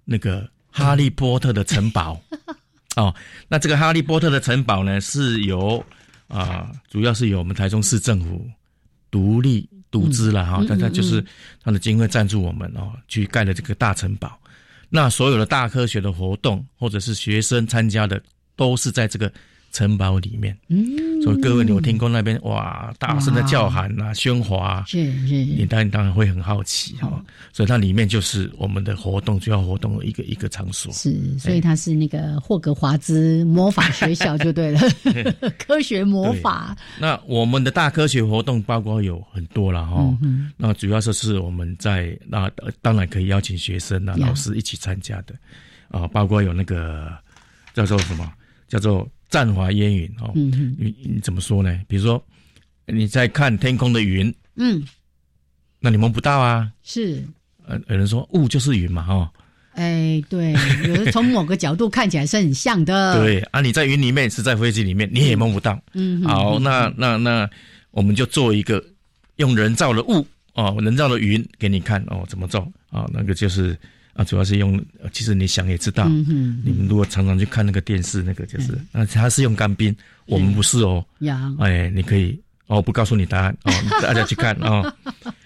[0.04, 2.20] 那个哈利波特的城堡
[2.96, 3.14] 哦。
[3.48, 5.84] 那这个哈利波特的城堡呢，是由
[6.28, 8.48] 啊，主要是由我们台中市政府
[9.10, 10.64] 独立独资了哈。
[10.68, 11.24] 大家就是
[11.62, 14.38] 他的经费赞助我们哦，去盖了这个大城堡。
[14.88, 18.22] 那所有的大科学的活动，或者是学生参加的，
[18.56, 19.32] 都是在这个。
[19.70, 27.22] 城堡里面，嗯，所以各位有听过那边哇，大声的叫喊啊，喧哗，是是，你当然当然会很好奇哈。
[27.52, 30.90] 所以它里面就是我们的活动主要活动的一个一个场所。
[30.92, 34.80] 是，所以它是那个霍格华兹魔法学校就对了，
[35.58, 36.76] 科学魔法。
[36.98, 40.16] 那我们的大科学活动包括有很多了哈。
[40.56, 42.50] 那主要就是我们在那
[42.80, 45.34] 当然可以邀请学生啊、老师一起参加的。
[45.88, 47.16] 啊，包括有那个
[47.74, 48.32] 叫做什么？
[48.66, 49.08] 叫做。
[49.28, 51.80] 战华烟云哦，你你怎么说呢？
[51.86, 52.22] 比如说
[52.86, 54.82] 你在看天空的云，嗯，
[55.80, 56.70] 那你摸不到啊。
[56.82, 57.22] 是，
[57.66, 59.32] 呃，有人说雾就是云嘛，哈，
[59.74, 60.52] 哎，对，
[60.86, 63.14] 有的从某个角度看起来是很像的。
[63.20, 65.80] 对啊，你在云里面是在飞机里面，你也摸不到。
[65.92, 67.48] 嗯，好，那那那
[67.90, 68.82] 我们就做一个
[69.36, 72.60] 用人造的雾哦，人造的云给你看哦，怎么做
[72.90, 73.08] 啊？
[73.12, 73.78] 那个就是
[74.18, 79.94] 啊，主要是用，其实你想也知道，你们如果常常去看那个电视，那个就是，那它是用干冰，
[80.26, 81.04] 我们不是哦。
[81.20, 84.92] 呀，哎，你可以哦，不告诉你答案哦， 大家去看哦。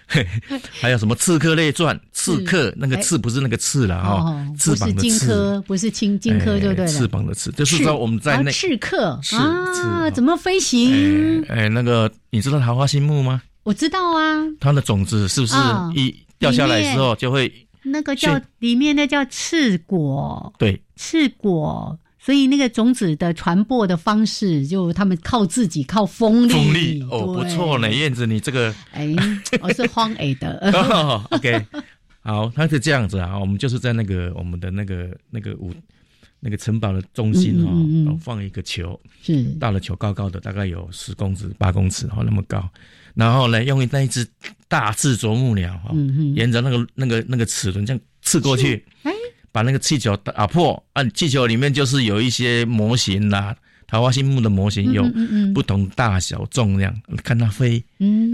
[0.81, 1.95] 还有什么《刺客列传》？
[2.13, 6.87] 刺客那个刺不是那个刺了哦，翅膀的刺，不是青荆轲，对不对？
[6.87, 9.19] 翅膀的刺，就是说我们在那刺客。
[9.33, 11.43] 啊，怎么飞行？
[11.47, 13.39] 哎，那个你知道桃花心木吗？
[13.63, 15.55] 我知道啊，它的种子是不是
[15.95, 17.51] 一掉下来之后就会
[17.83, 20.53] 那个叫里面那叫刺果？
[20.57, 21.99] 对，刺果。
[22.19, 26.51] 所以那个种子的传播的方式，就他们靠自己，靠风力。
[26.53, 29.13] 风力哦，不错呢，燕子，你这个哎，
[29.59, 30.71] 我是荒野的。
[31.31, 31.65] OK，
[32.21, 35.73] 好，它是这样子啊，我们就是在那个我们的那个那个五
[36.43, 42.69] 那个城堡的中心哦，放一个球，是大的球，高高的，大概有十公尺、八公尺哦，那么高。
[43.15, 44.27] 然后呢，用那一只
[44.67, 45.95] 大刺啄木鸟哈，
[46.35, 48.85] 沿着那个那个那个齿轮这样刺过去。
[49.03, 49.11] 哎。
[49.53, 53.55] 把那个气球打破，啊，气球里面就是有一些模型啦，
[53.93, 55.07] 桃花心木的模型有
[55.53, 56.91] 不同大小、重量，
[57.23, 57.77] 看它飞，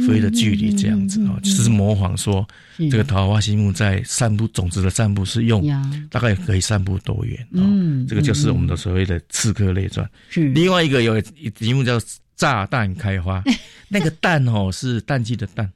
[0.08, 2.48] 飞的距离这样子哦，就是模仿说
[2.90, 5.62] 这个桃花心木在散布种子的散布是用
[6.10, 7.62] 大概可以散布多远哦，
[8.08, 10.10] 这个就是我们的所谓的刺客列传。
[10.54, 12.00] 另外一个有一题目叫
[12.38, 13.44] 炸弹开花，
[13.90, 15.70] 那个蛋哦是氮气的氮。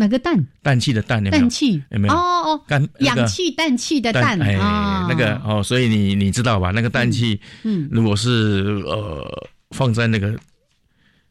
[0.00, 0.42] 哪个氮？
[0.62, 1.42] 氮气的氮有没有？
[1.42, 2.14] 氮气有没有？
[2.14, 6.70] 哦哦，氮氧气氮气的氮啊，那个哦，所以你你知道吧？
[6.70, 10.34] 那个氮气，嗯，如果是呃放在那个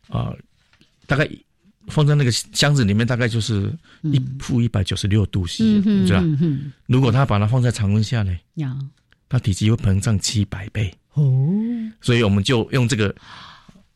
[0.08, 0.32] 啊，
[1.08, 1.27] 大概
[1.88, 6.23] 放在那个箱子里面，大概就是一负一百九十六度 C，你知道？
[6.86, 8.38] 如果它把它放在常温下呢，
[9.27, 11.49] 它体积会膨胀七百倍哦。
[12.01, 13.15] 所以我们就用这个，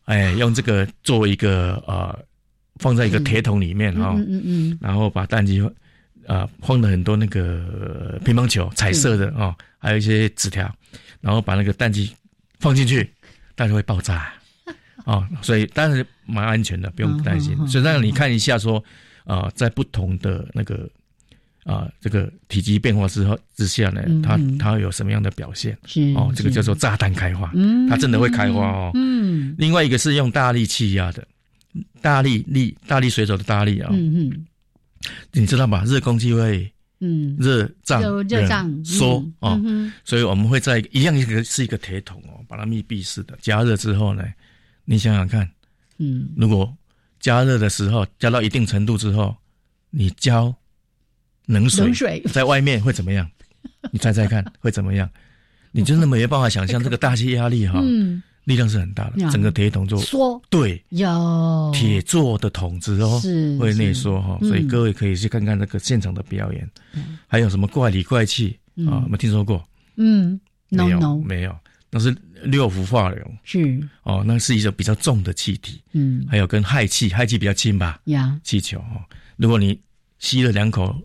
[0.06, 2.18] 哎，用这个作为一个呃。
[2.84, 5.62] 放在一个铁桶里面哈，嗯嗯然后把蛋鸡，
[6.28, 10.70] 啊，放了很多那个乒乓球，彩色的哦，还有一些纸条，
[11.22, 12.12] 然后把那个蛋鸡
[12.60, 13.10] 放进去，
[13.56, 14.34] 但是会爆炸，
[15.08, 17.56] 哦，所以当然蛮安全的，不用担心。
[17.70, 18.84] 所以让你看一下说，
[19.24, 20.90] 啊，在不同的那个
[21.64, 25.78] 啊这个体积变化之后之下呢，它它有什么样的表现？
[26.16, 27.50] 哦，这个叫做炸弹开花，
[27.90, 28.92] 它真的会开花哦。
[28.94, 31.26] 嗯，另外一个是用大力气压的。
[32.02, 34.46] 大力力大力水手的大力啊，嗯嗯，
[35.32, 35.84] 你知道吧？
[35.86, 39.60] 热空气会，嗯，热胀热胀缩啊，
[40.04, 44.24] 所以我们会在一样一个是一个铁桶哦，把它密闭式的加热之后呢，
[44.86, 45.50] 你想想看，
[45.98, 46.76] 嗯，如果
[47.20, 49.36] 加热的时候加到一定程度之后，
[49.90, 50.54] 你浇
[51.46, 53.30] 冷水在外面会怎么样？
[53.92, 55.10] 你猜猜看 会怎么样？
[55.72, 57.80] 你真的没有办法想象这个大气压力哈。
[58.46, 61.72] 力量是很大的，整个铁桶就缩，对，有。
[61.74, 66.70] 铁做的桶子哦，是会内缩哈，所以各位可以去看看那个现场的表演，
[67.28, 69.00] 还有什么怪里怪气啊？
[69.04, 69.64] 有没有听说过？
[69.96, 71.56] 嗯，没有，没有，
[71.90, 73.82] 那是六氟化硫，是。
[74.04, 78.02] 哦，那是一种比较重的气体，嗯，还有跟氦气，氦气比较轻吧？
[78.06, 79.00] 呀，气球哦，
[79.38, 79.80] 如果你
[80.20, 80.96] 吸了两口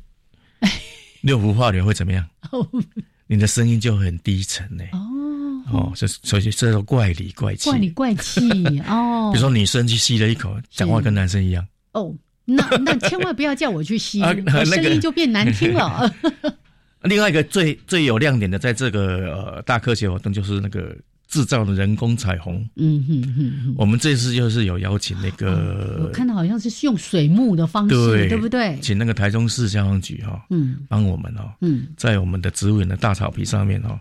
[1.23, 2.27] 六氟化硫会怎么样？
[3.31, 4.83] 你的声音就很低沉呢。
[4.93, 5.28] 哦。
[5.73, 8.41] 哦，这所以这叫怪里怪气，怪里怪气
[8.89, 9.31] 哦。
[9.33, 11.67] 比如说女生去吸了一口，讲话跟男生一样。
[11.93, 14.21] 哦，那那千万不要叫我去吸，
[14.65, 16.13] 声音就变难听了。
[17.03, 20.97] 另外一个最最有亮点的，在这个呃大科学活动，就是那个
[21.29, 22.69] 制造的人工彩虹。
[22.75, 23.75] 嗯哼哼。
[23.79, 28.77] 我们这次就是有邀请那个，我看到好像是用水幕的方式，对不对？
[28.83, 33.99] 请那个台中市消防局哈，嗯，帮我们哦，嗯，在我们的植物园的大草皮上面哦。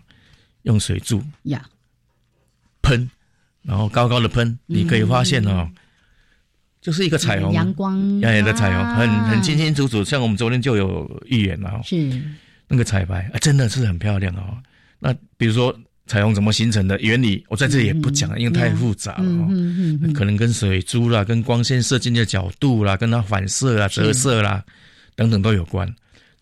[0.68, 1.64] 用水柱呀
[2.82, 3.10] 喷，
[3.62, 5.68] 然后高高的喷，你可以发现哦，
[6.80, 10.04] 就是一个彩虹，阳光耀眼的彩虹，很很清清楚楚。
[10.04, 12.22] 像我们昨天就有预言了，是
[12.68, 14.58] 那个彩排啊，真的是很漂亮哦。
[14.98, 15.74] 那比如说
[16.06, 19.48] 彩虹怎么形成的原理，我在这里也不讲，因为太复杂了哦。
[20.14, 24.62] 可能跟水珠啦、跟光线射进的角度啦、跟它反射啊、折射啦
[25.16, 25.90] 等等都有关。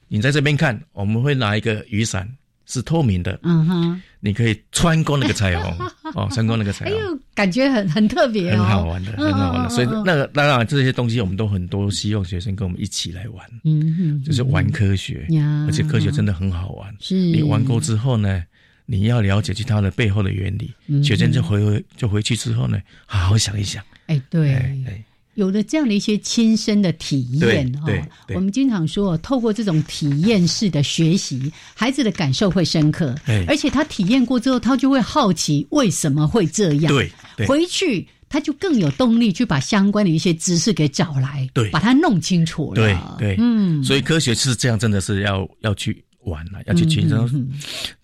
[0.09, 2.29] 你在这边看，我们会拿一个雨伞。
[2.67, 5.73] 是透明的，嗯哼，你可以穿过那个彩虹，
[6.15, 9.63] 哦，穿过那个彩虹，哎呦，感觉很很特别，很好玩的，很好玩。
[9.63, 9.69] 的。
[9.71, 15.27] 所以那个当然这些东西我们都很多希望学生跟我们一起来玩，嗯哼，就是玩科学，
[15.67, 16.95] 而且科学真的很好玩。
[17.01, 18.43] 是，你玩过之后呢，
[18.85, 23.83] 你要了解其他的背后的原理，学生就回回就回去之后呢，好好想一想。
[24.07, 25.05] 哎，对，哎，
[25.37, 27.93] 有了这样的一些亲身的体验哦，
[28.35, 33.15] 我们经常说，透过这种体验式的学习，孩子的感受会深刻，
[33.47, 36.93] 而且他体验过之后，他就会好奇为什么会这样，
[37.37, 47.49] 对，回去他就更有动力去把相关的一些知识给找来，对，把它弄清楚了，对对，嗯，所以科学是这样，真的是要要去玩了，要去亲身，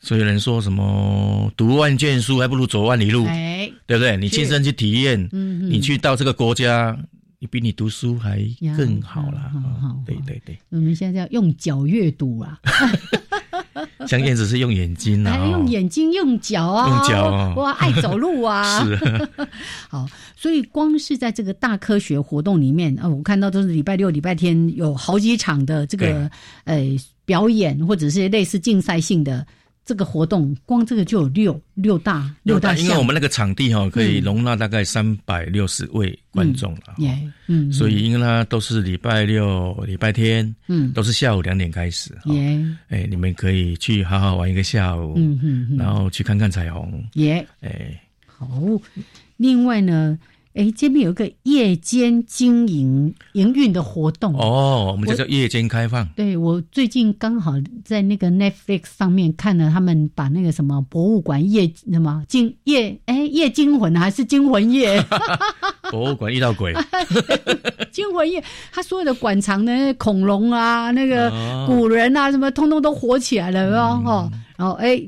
[0.01, 4.19] 所以人说什么读万卷书还不如走万里路，哎，对不对？
[4.19, 6.95] 你亲身去体验，嗯，你去到这个国家。
[7.43, 8.39] 你比你读书还
[8.77, 9.51] 更好啦！
[10.07, 12.57] 对对对，我们现在要用脚阅读啊，
[14.07, 19.29] 像燕子是用眼睛啊，用眼睛用脚啊，用脚啊，哇，爱走路啊， 是
[19.91, 26.31] 好，所以光是在这个大科学活动里面啊，我看到都是礼拜六、礼拜天有好几场的这个
[26.63, 26.81] 呃
[27.25, 29.45] 表演，或者是类似竞赛性的。
[29.85, 36.95] 这个活动光这个就有六六大六大，因为我们那个场地哈可以容纳大概三百六十位观众了，
[37.49, 48.49] 嗯，所以因为它都是礼拜六、礼拜天，嗯，都是下午两点开始，耶，哎，你们可以去好好玩一个下午，嗯嗯，然后去看看彩虹，耶，哎，好，
[49.37, 50.19] 另外呢。
[50.55, 56.07] 哎，这边有一个夜间经营营运的活动哦，我们叫做夜间开放。
[56.15, 65.03] 对，我最近刚好在那个 Netflix 上面看了，他们把那个什么博物馆夜什么惊夜哎夜惊魂还是惊魂夜？
[65.91, 66.75] 博物馆遇到鬼，
[67.91, 71.33] 惊魂夜，他所有的馆藏的恐龙啊，那个
[71.67, 74.31] 古人啊，什么通通都火起来了哦。
[74.59, 75.03] 然后哎，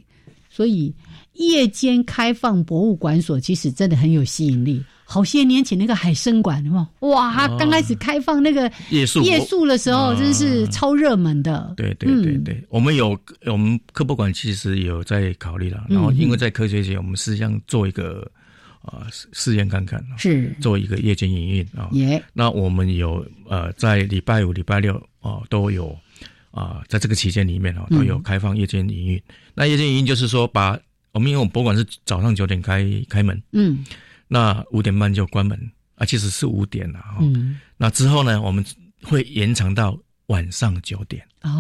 [0.49, 0.91] 所以
[1.35, 4.83] 夜间开放博物馆所其实真的很有吸引力。
[5.07, 6.65] 好些年前那个海参馆，
[7.01, 11.75] 哇，刚开始开放那个夜宿夜宿的时候，真是超热门的。
[11.77, 18.27] 对对对对，我们有我们科博馆其实有在考虑了，然后因为在科学节，我们是想做一个
[18.83, 20.53] 呃试验看看，是。
[20.61, 21.91] 做一个夜间营运啊。
[21.93, 25.97] 耶，那我们有呃在礼拜五、礼拜六哦都有
[26.51, 29.23] 啊，在这个期间里面啊都有开放夜间营运。
[29.55, 30.79] 那夜间营运就是说，把
[31.13, 33.85] 我们因为我们博物馆是早上九点开开门，嗯。
[34.29, 35.59] 那五点半就关门
[35.97, 37.19] 啊，其实是五点了哈。
[37.77, 38.65] 那之后呢，我们
[39.03, 39.97] 会延长到
[40.27, 41.51] 晚上九点哦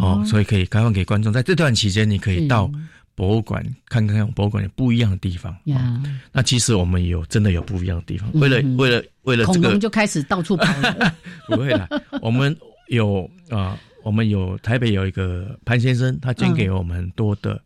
[0.00, 1.32] 哦，所以可以开放给观众。
[1.32, 2.70] 在这段期间，你可以到
[3.14, 5.56] 博物馆看看博物馆有不一样的地方。
[5.64, 6.02] 呀，
[6.32, 8.30] 那其实我们有真的有不一样的地方。
[8.34, 11.14] 为了为了为了这个，就开始到处跑了。
[11.48, 11.88] 不会啦，
[12.20, 12.56] 我们
[12.88, 17.60] 有啊，我们有台北有一个潘先生，他捐给我们很多的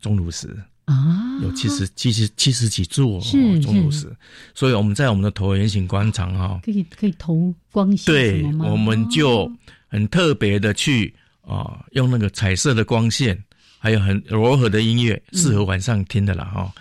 [0.00, 0.48] 钟乳石。
[0.86, 3.22] 啊，有七十、七十、七十几座哦
[3.60, 4.06] 钟乳石，
[4.54, 9.50] 所以我们在我们的椭圆形广场哈，可以可以投光线，对，我们就
[9.88, 11.12] 很特别的去
[11.42, 13.36] 啊，用那个彩色的光线，
[13.78, 16.72] 还有很柔和的音乐，适合晚上听的啦哈，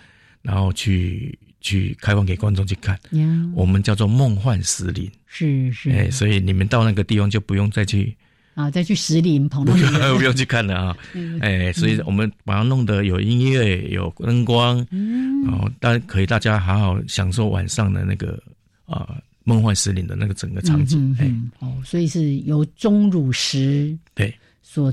[0.43, 2.99] 然后去去开放给观众去看，
[3.55, 8.15] 我们叫做梦幻石林，是是，哎，所以你们到那个地方就不用再去。
[8.55, 9.73] 啊，再去石林跑到
[10.15, 10.97] 不用去看了啊！
[11.41, 14.77] 哎，所以我们把它弄得有音乐、有灯光，
[15.43, 18.41] 然后大家可以大家好好享受晚上的那个
[18.85, 21.13] 啊梦幻石林的那个整个场景。
[21.19, 21.29] 哎，
[21.59, 24.33] 哦，所以是由钟乳石对
[24.63, 24.91] 所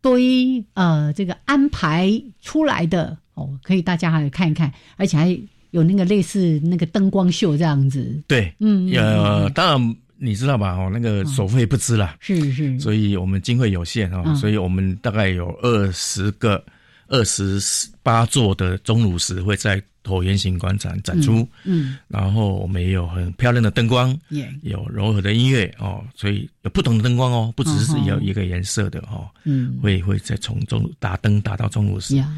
[0.00, 2.10] 堆呃这个安排
[2.42, 5.40] 出来的哦，可以大家还看一看，而且还
[5.70, 8.20] 有那个类似那个灯光秀这样子。
[8.26, 9.96] 对，嗯，呃，当然。
[10.20, 10.72] 你知道吧？
[10.72, 16.62] 哦，那个手费不支了，是是，所以我们经费有限哦，所以我们大概有二十个、
[17.06, 17.60] 二十
[18.02, 24.18] 八座的钟乳石会在椭圆形广场展出，嗯，然后我们也有很漂亮的灯光，
[24.62, 32.28] 有柔和的音乐哦，所以有不同的灯光哦，不只是有一个颜色的哦，嗯，会会再从钟打灯打到钟乳石，啊，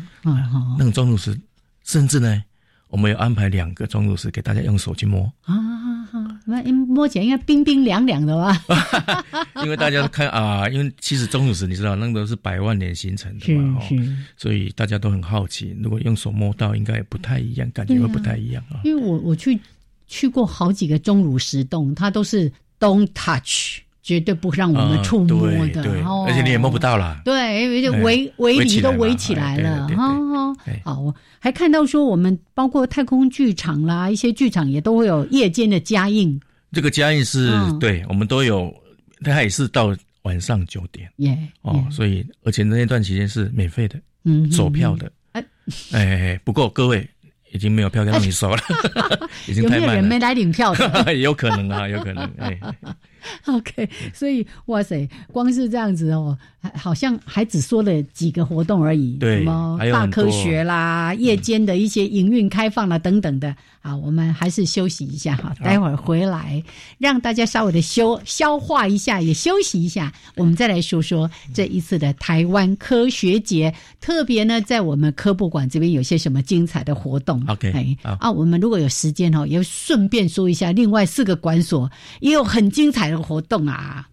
[0.77, 1.39] 那种钟乳石，
[1.85, 2.43] 甚至呢。
[2.91, 5.55] 我们有安排两个钟乳石给大家用手去摸啊，
[6.45, 8.65] 那摸起来应该冰冰凉凉的吧？
[9.63, 18.81] 因为大家看啊，因为其实钟乳石你知道，那都是百万年形成的嘛，是是，所以大家都很好奇，如果用手摸到，应该也不太一样，感觉会不太一样啊。
[18.85, 19.59] 因为我我去
[20.09, 23.81] 去过好几个钟乳石洞，它都是 don't touch。
[24.11, 25.85] 绝对不让我们触摸的，
[26.27, 27.21] 而且你也摸不到了。
[27.25, 29.87] 对，就围围篱都围起来了。
[29.91, 30.53] 哈，
[30.83, 36.41] 好，还看到说我们包括太空剧场啦，一些剧场也都会有夜间的加映。
[36.73, 38.75] 这个加映是对我们都有，
[39.23, 41.09] 它也是到晚上九点。
[41.19, 45.13] 耶，哦，所以而且那段期间是免费的，嗯，走票的。
[45.31, 45.45] 哎，
[45.93, 47.09] 哎，不过各位。
[47.53, 48.63] 已经没有票让你收了，
[49.49, 49.87] 已经太慢了。
[49.87, 51.13] 有没有人没来领票的？
[51.19, 52.25] 有可能啊，有可能。
[52.39, 52.57] 哎
[53.47, 56.37] OK，所以哇塞，光是这样子哦，
[56.75, 63.55] 好像还只说了几个活动而已，对，什么大科学啦、夜间的一些营运开放啦等等的。
[63.83, 66.63] 啊，我们还是休息一下哈，待会儿回来
[66.99, 77.43] 让大家稍微的休消化一下，也休息一下，我们再来说说这一次的台湾科学节，特别呢在我们科博馆这边有些什么精彩的活动。
[77.49, 81.91] OK，哎，啊，我们如果有时间哦，也顺便说一下，另外四个馆所
[82.21, 84.10] 也有很精彩的活动啊。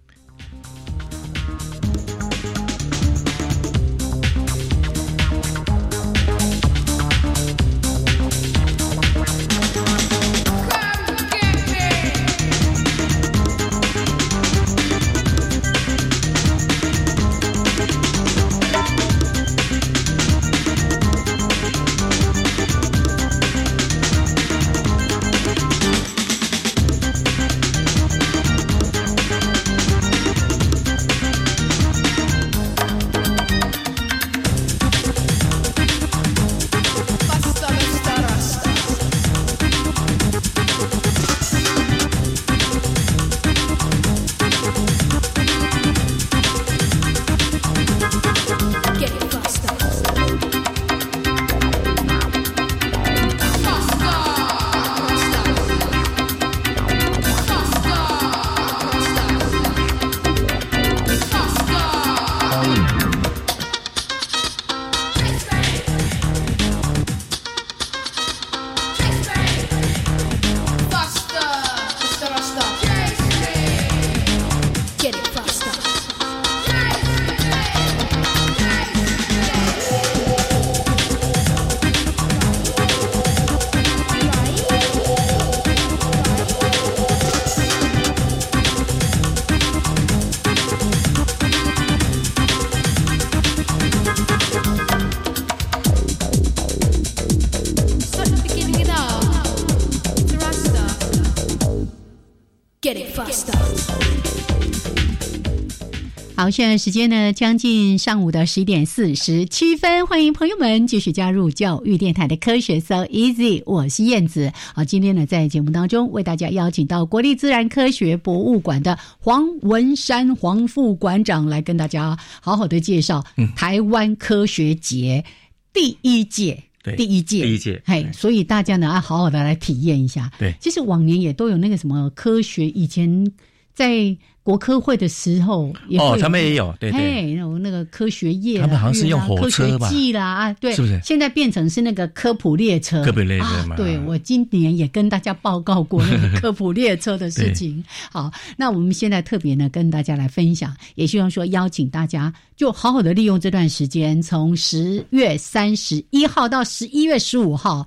[106.47, 114.53] 好，现在时间呢，将近上午的十一点四十七分，欢迎朋友们继续加入教育电台的科学 So Easy，我是燕子。
[114.73, 123.21] 好，今天呢，在节目当中为大家邀请到国立自然科学博物馆的黄文山黄副馆长来跟大家好好的介绍
[123.53, 125.25] 台湾科学节
[125.73, 126.63] 第一届，
[126.95, 130.31] 第一届，第一届，嘿，所以大家呢要好好的来体验一下。
[130.39, 133.33] 对，其实往年也都有那个什么科学，以前
[133.73, 134.15] 在。
[134.47, 140.97] 国科会的时候，哦，他们也有，对对，那种那个科学业，他们好像是用火车吧，啦啊，对，是不是？
[141.03, 143.75] 现在变成是那个科普列车，科普列车嘛。
[143.75, 147.83] 对，我今年也跟大家报告过那个科普列车的事情。
[148.09, 157.85] 好，那我们现在特别呢跟大家来分享，也希望说邀请大家就好好的利用这段时间，从十月三十一号到十一月十五号。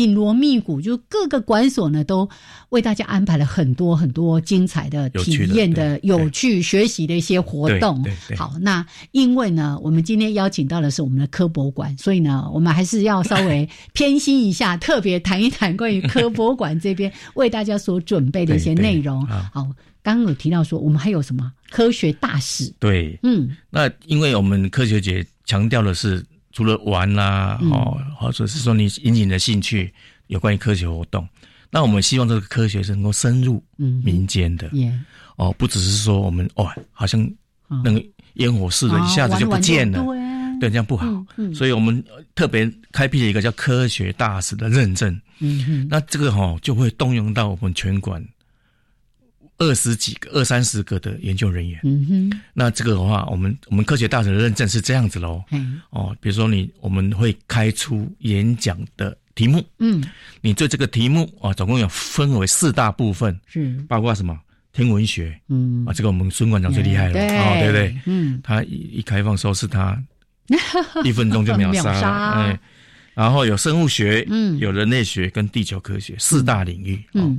[0.00, 2.26] 紧锣密鼓，就各个馆所呢，都
[2.70, 8.02] 为大家安排了很多很多精彩的体验的、有趣学习的一些活动。
[8.34, 19.26] 好，那因为呢，我们今天邀请到的是我们的科博馆，所以呢，我们还是要稍微偏心一下，特别谈一谈关于科博馆这边为大家所准备的一些内容。
[19.26, 19.68] 好，
[20.02, 22.72] 刚刚有提到说，我们还有什么科学大使？
[22.78, 26.24] 对，嗯，那因为我们科学节强调的是。
[26.52, 29.92] 除了玩啦，哦，或者是说你引起你的兴趣
[30.26, 31.28] 有关于科学活动，
[31.70, 34.70] 那我们希望这个科学是能够深入民间的，
[35.36, 37.30] 哦，不只是说我们哦，好像
[37.84, 40.04] 那个烟火似的，一下子就不见了，
[40.60, 41.06] 对，这样不好，
[41.54, 42.02] 所以我们
[42.34, 48.24] 特别开辟了一个叫科学大使的认证，嗯那这个哈就会动用到我们全馆。
[49.60, 60.02] 二十几个、二三十个的研究人员，嗯哼，那这个的话，我们我们科学大使的认证是这样子喽，嗯，哦，比如说你我们会开出演讲的题目，嗯，
[60.40, 63.78] 你对这个题目啊，总共有分为四大部分，是。
[63.86, 64.36] 包括什么？
[64.72, 67.94] 天文学，嗯，啊，这个我们孙馆长最厉害了，哦，对不对？
[68.06, 70.02] 嗯，他一一开放收视，他
[71.04, 71.92] 一分钟就秒杀。
[71.92, 72.60] 了，哎，
[73.12, 77.38] 然后有生物学，嗯，有人类学跟地球科学四大领域，嗯。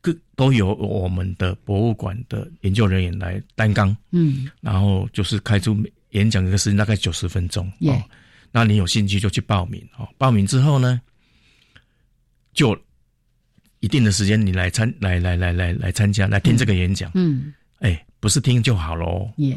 [0.00, 5.76] 各都由我们的博物馆的研究人员来担纲，嗯，然后就是开出
[6.10, 8.02] 演讲一个时间大概九十分钟，哦，
[8.50, 11.00] 那你有兴趣就去报名，哦，报名之后呢，
[12.52, 12.76] 就
[13.80, 19.56] 一定的时间你来参来来来来来参加来听这个演讲，嗯，哎，不是听就好喽，耶。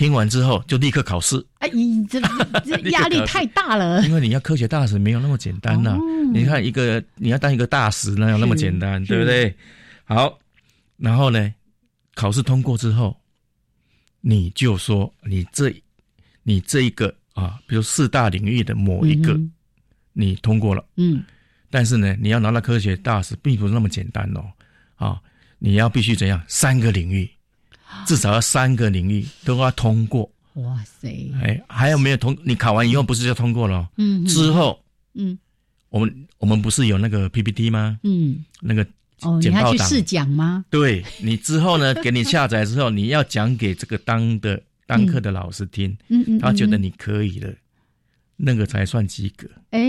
[0.00, 1.68] 听完之后就立刻考试，哎，
[2.08, 2.18] 这
[2.64, 4.02] 这压力太大了。
[4.06, 5.94] 因为你要科学大使没有那么简单呐。
[6.32, 9.54] 你看一个你要当一个大使，哪有那么简单，对不对？
[10.04, 10.38] 好，
[10.96, 11.52] 然后呢，
[12.14, 13.14] 考试通过之后，
[14.22, 15.70] 你就说你这
[16.44, 19.38] 你这一个啊，比如四大领域的某一个，
[20.14, 21.22] 你通过了，嗯，
[21.70, 24.50] 但是呢，你要拿到科学大使，并不是那么简单哦，
[24.96, 25.20] 啊，
[25.58, 26.42] 你要必须怎样？
[26.48, 27.30] 三个领域，
[28.06, 30.30] 至少要三个领域都要通过。
[30.54, 31.32] 哇塞！
[31.42, 32.36] 哎，还有没有通？
[32.44, 33.88] 你考完以后不是就通过了？
[33.96, 34.78] 嗯，之后，
[35.14, 35.38] 嗯，
[35.88, 37.98] 我们我们不是有那个 PPT 吗？
[38.02, 38.84] 嗯，那个
[39.22, 40.64] 哦，你还去试讲吗？
[40.68, 47.48] 对你之后呢，给你下载之后，你要讲给这个当的当课的老师听，嗯嗯，他觉得你可以了，
[48.36, 49.46] 那个才算及格。
[49.70, 49.80] 哎，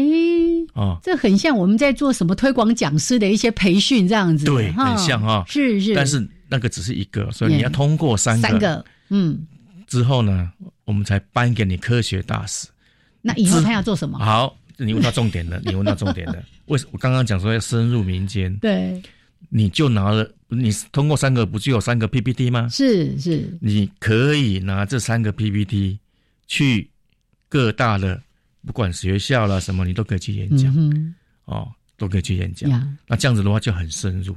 [0.74, 9.48] 哦，这很像我们在做什么推广讲师的一些培训这样子，对，很像哈，是是，但是那个只是一个，所以你要通过三个，三个，嗯。
[9.88, 10.52] 之后呢，
[10.86, 12.68] 我们才颁给你科学大使。
[13.22, 14.20] 那以后他要做什么？
[14.20, 16.44] 好，你问到重点了， 你问到重点了。
[16.66, 18.54] 为什我刚刚讲说要深入民间？
[18.58, 19.02] 对，
[19.50, 22.68] 你就拿了，你通过三个，不就有三个 PPT 吗？
[22.70, 26.00] 是是，你可以拿这三个 PPT
[26.48, 26.90] 去
[27.50, 28.22] 各大的，
[28.66, 30.74] 不管学校啦什么，你都可以去演讲。
[30.78, 31.14] 嗯、
[31.46, 32.70] 哦，都可以去演讲。
[33.08, 34.36] 那这样子的话就很深入。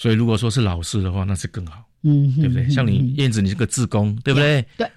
[0.00, 1.84] 所以如果说是老师的话，那是更好。
[2.04, 2.66] 嗯，对不对？
[2.70, 4.64] 像你燕子，你是个自工，对不对？
[4.78, 4.90] 对，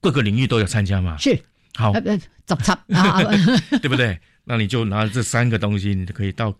[0.00, 1.14] 各个领域都有参加嘛。
[1.18, 1.38] 是，
[1.74, 3.20] 好，呃，早差 啊，
[3.82, 4.18] 对不对？
[4.44, 6.56] 那你就拿这三个东西，你就可以到，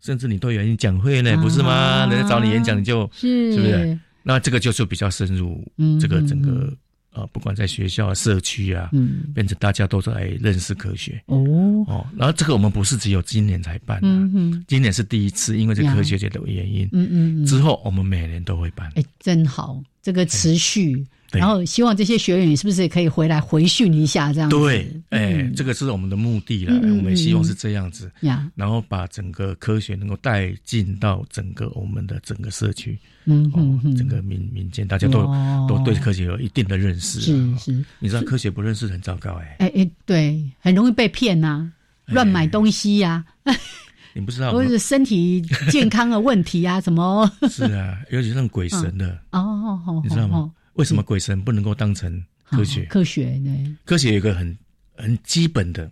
[0.00, 2.06] 甚至你都有演讲会呢，不是吗？
[2.06, 3.98] 人家找你演讲，你就，是是不是？
[4.22, 5.60] 那这个就是比较深入，
[6.00, 6.72] 这个整个
[7.12, 11.20] 呃，不管在学校、社区啊，嗯，变成大家都在认识科学。
[11.26, 11.36] 哦
[11.86, 14.08] 哦，然后这个我们不是只有今年才办的，
[14.68, 16.88] 今年是第一次，因为这科学节的原因。
[16.92, 18.90] 嗯嗯，之后我们每年都会办。
[18.94, 21.04] 哎，真好，这个持续。
[21.38, 24.56] 然后希望这些学员是不是也可以回来回训一下这样子？
[24.56, 26.74] 对，哎，这个是我们的目的了。
[26.74, 28.10] 我们希望是这样子，
[28.54, 35.24] 然后把整个科学能够带进到整个我们的整个社区，嗯嗯，整个民民间，大家都
[35.68, 37.20] 都对科学有一定的认识。
[37.20, 39.56] 是是，你知道科学不认识很糟糕哎。
[39.60, 41.70] 哎哎，对，很容易被骗呐，
[42.06, 43.24] 乱买东西呀。
[44.12, 47.30] 你不知道，或者身体健康的问题啊，什么？
[47.48, 50.50] 是啊，尤其是鬼神的 哦，你知道吗？
[50.74, 52.84] 为什么鬼神不能够当成科学？
[52.84, 54.56] 科学对，科学有一个很
[54.96, 55.90] 很基本的，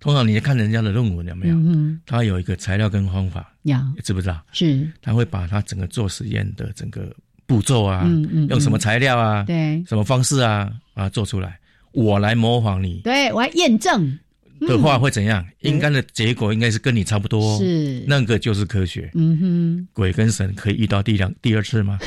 [0.00, 1.54] 通常你看人家的论文有没有？
[1.56, 4.40] 嗯，他有一个材料跟方法，呀，知不知道？
[4.52, 7.14] 是，他会把他整个做实验的整个
[7.46, 11.58] 步骤啊，嗯嗯，用什么材料啊，对，什么方式啊，把它做出来，
[11.92, 14.18] 我来模仿你，对我来验证。
[14.60, 15.44] 的话会怎样？
[15.60, 18.02] 应该的结果应该是跟你差不多，是。
[18.06, 19.10] 那个就是科学。
[19.12, 21.98] 嗯哼，鬼跟神可以遇到第两第二次吗？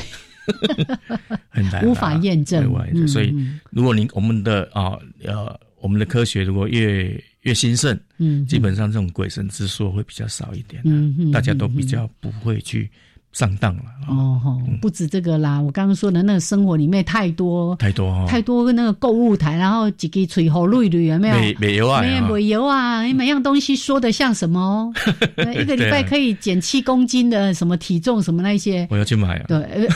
[1.48, 2.64] 很难，无法验证。
[3.06, 3.34] 所以，
[3.70, 12.90] 如果您我们的啊呃我们的科学如果越越兴盛，嗯，基本上这种鬼神之说会比较少一点，嗯，大家都比较不会去
[13.38, 13.82] 上当了。
[14.08, 21.34] 哦，不止这个啦，我刚刚说的那个生活里面太多太多太多那个购物台，然后几个吹好绿绿有没有？
[21.36, 24.92] 没没有啊，没有没有啊，你每样东西说的像什么？
[25.54, 29.44] 一个礼拜可以减七公斤的什么体重什么那些，我要去买啊。
[29.46, 29.88] 对，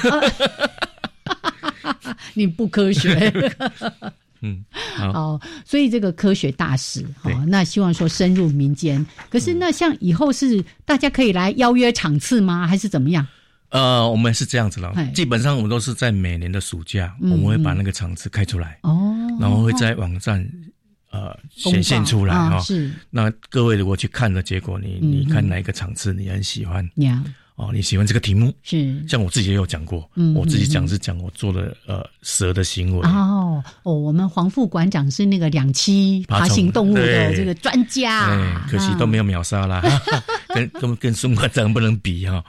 [2.35, 3.33] 你不科学。
[4.43, 4.65] 嗯，
[4.97, 9.05] 好，所以这个科学大使，好，那希望说深入民间。
[9.31, 12.67] 可是那像以后是大家可以来邀约场次吗？
[12.67, 13.27] 还是怎么样？
[13.71, 20.47] 呃，我们是这样子了，基本上我们都是在每年的暑假，我们会把那个场次开出来，哦，然后会在网站
[21.11, 22.61] 呃显现出来哈。
[22.61, 26.87] 是，那各位如果去看的结果，你你看哪一个场次你很喜欢？
[26.97, 27.25] 呀。
[27.63, 29.07] 哦，你喜欢这个题目是？
[29.07, 39.83] 像我自己也有讲过，嗯，我自己讲是讲我做了呃蛇的行为哦哦，我们黄副馆长是那个两栖爬行动物的这个专家，哎，可惜都没有秒杀啦，
[40.55, 42.45] 跟跟跟孙馆长不能比哈。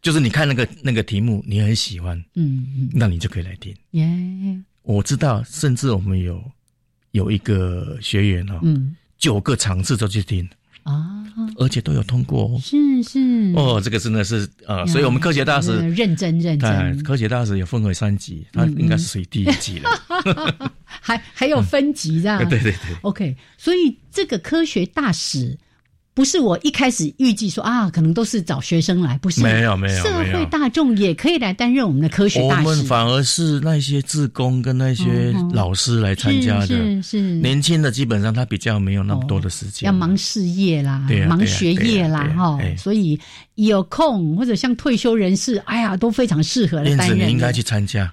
[0.00, 4.06] 就是你看那个那个题目，你很喜欢，嗯嗯，那你就可以来听耶。
[4.82, 6.42] 我知道，甚至我们有
[7.10, 10.48] 有一个学员哦，嗯，九个场次都去听。
[10.92, 11.24] 啊，
[11.56, 13.52] 而且都有通过哦，是是。
[13.54, 19.90] 哦，这个真的是呃，所以我们科学大使认真认真，科学大使也分为三级，他应该是属于第一级了，
[20.84, 25.58] 还还有分级这样， 对对对，OK，所以这个科学大使。
[26.18, 32.66] 不是我一开始预计说啊，可能都是找学生来，不是没有没有，社会大众也可以来担任我们的科学大使。
[32.66, 43.16] 我们反而是那些志工跟那些老师来参加的，是是年轻的基本上他比较没有那么多的时间，要忙事业啦，忙学业啦，哈，所以
[43.54, 47.28] 有空或者像退休人士，哎呀，都非常适合来担任。
[47.28, 48.12] 你应该去参加。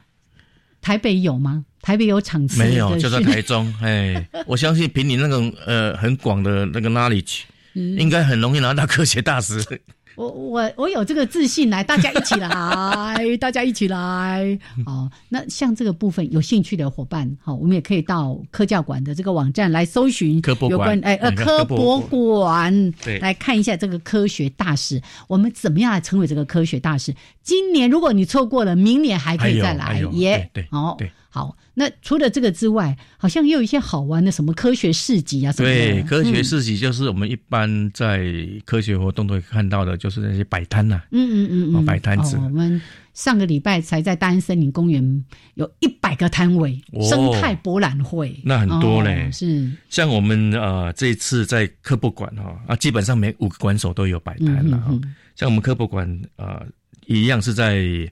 [0.80, 1.66] 台北有吗？
[1.82, 2.60] 台北有场次？
[2.60, 3.74] 没有，就在台中。
[3.82, 7.40] 哎，我相信凭你那种呃很广的那个 knowledge。
[7.76, 9.64] 应该很容易拿到科学大师，
[10.16, 12.48] 我我我有这个自信来，大家一起来，
[13.38, 14.58] 大家一起来。
[14.86, 27.14] 好，那像这个部分有兴趣的伙伴，好，我们也可以到科教馆的这个网站来搜寻有关哎呃科博馆，来看一下这个科学大使，我们怎么样来成为这个科学大使？
[27.44, 30.50] 今年如果你错过了，明年还可以再来耶。
[30.54, 30.98] 对，好，
[31.36, 31.58] 好。
[31.74, 35.76] 那除了这个之外，好像也有一些好玩的什么科学市集啊什么的。
[35.76, 38.24] 对，科学市集就是我们一般在
[38.64, 41.02] 科学活动都会看到的，就是那些摆摊呐。
[41.12, 42.38] 嗯嗯嗯嗯，摆摊子。
[42.38, 42.82] 我们
[43.14, 45.26] 上个礼拜才在大安森林公园
[45.56, 48.34] 有一百个摊位，生态博览会。
[48.42, 49.70] 那很多嘞，是。
[49.90, 54.98] 像我们呃这一次在科博馆哈啊，基本上每五个馆手都有摆摊了哈。
[55.36, 56.66] 像我们科博馆呃
[57.06, 58.10] 一样是在。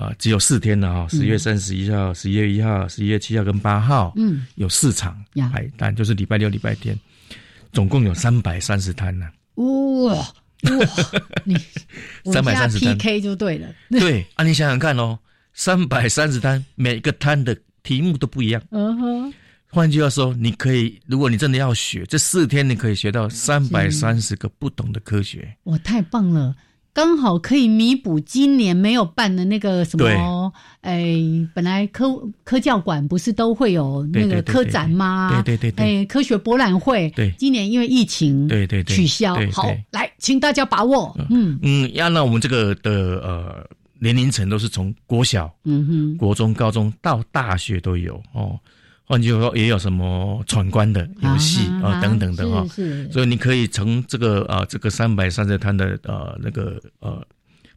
[0.00, 5.22] 啊，只有四天了哈，十月三十一号、十一月一号、十一月七号跟八号，嗯，有四场
[5.52, 6.98] 排单，就是礼拜六、礼拜天，
[7.70, 9.28] 总共有三百三十摊呢。
[9.56, 9.64] 哇
[10.14, 10.34] 哇，
[11.44, 11.54] 你
[12.32, 13.68] 三百三十摊 PK 就对了。
[13.90, 15.18] 对 啊，你想想看哦，
[15.52, 18.62] 三百三十摊，每个摊的题目都不一样。
[18.70, 19.34] 嗯哼，
[19.68, 25.54] 换句话说，你可以，如果你真的要学，这四天你可以学到三百三十个不同的科学。
[25.64, 26.56] 哇，太棒了！
[26.92, 31.14] 刚好可以弥补今年没有办的那个什么，哎，
[31.54, 35.42] 本来科科教馆不是都会有那个科展吗？
[35.44, 39.36] 对对对，哎，科学博览会，对，今年因为疫情，对对取消。
[39.52, 41.16] 好，来，请大家把握。
[41.30, 43.64] 嗯嗯，要那我们这个的呃
[44.00, 48.58] 年龄层都是从国小、嗯哼，国中、高中到大学都有哦。
[49.10, 52.64] 换句话说，也有什么闯关的游戏啊等等的哈，
[53.10, 57.20] 所以你可以从这个啊这个三百三十摊的呃那个呃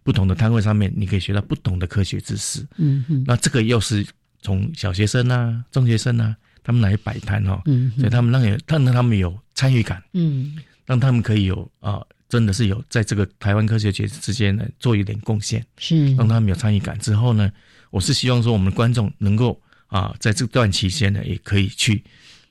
[0.03, 2.63] 不同的摊位上面，你可以学到不同的科学知识。
[2.77, 4.05] 嗯哼，那这个又是
[4.43, 10.55] 从小学生啊、中学生啊，他们来摆摊哈，嗯，所以他们让有让他们有参与感，嗯，
[10.85, 16.13] 让他们可以有啊，真的是有在这个台湾科学节之间呢做一点贡献，是。
[16.13, 16.95] 让他们有参与感。
[16.99, 17.51] 之后呢，
[17.89, 19.59] 我是希望说我们的观众能够。
[19.93, 22.03] 啊，在这段期间呢，也可以去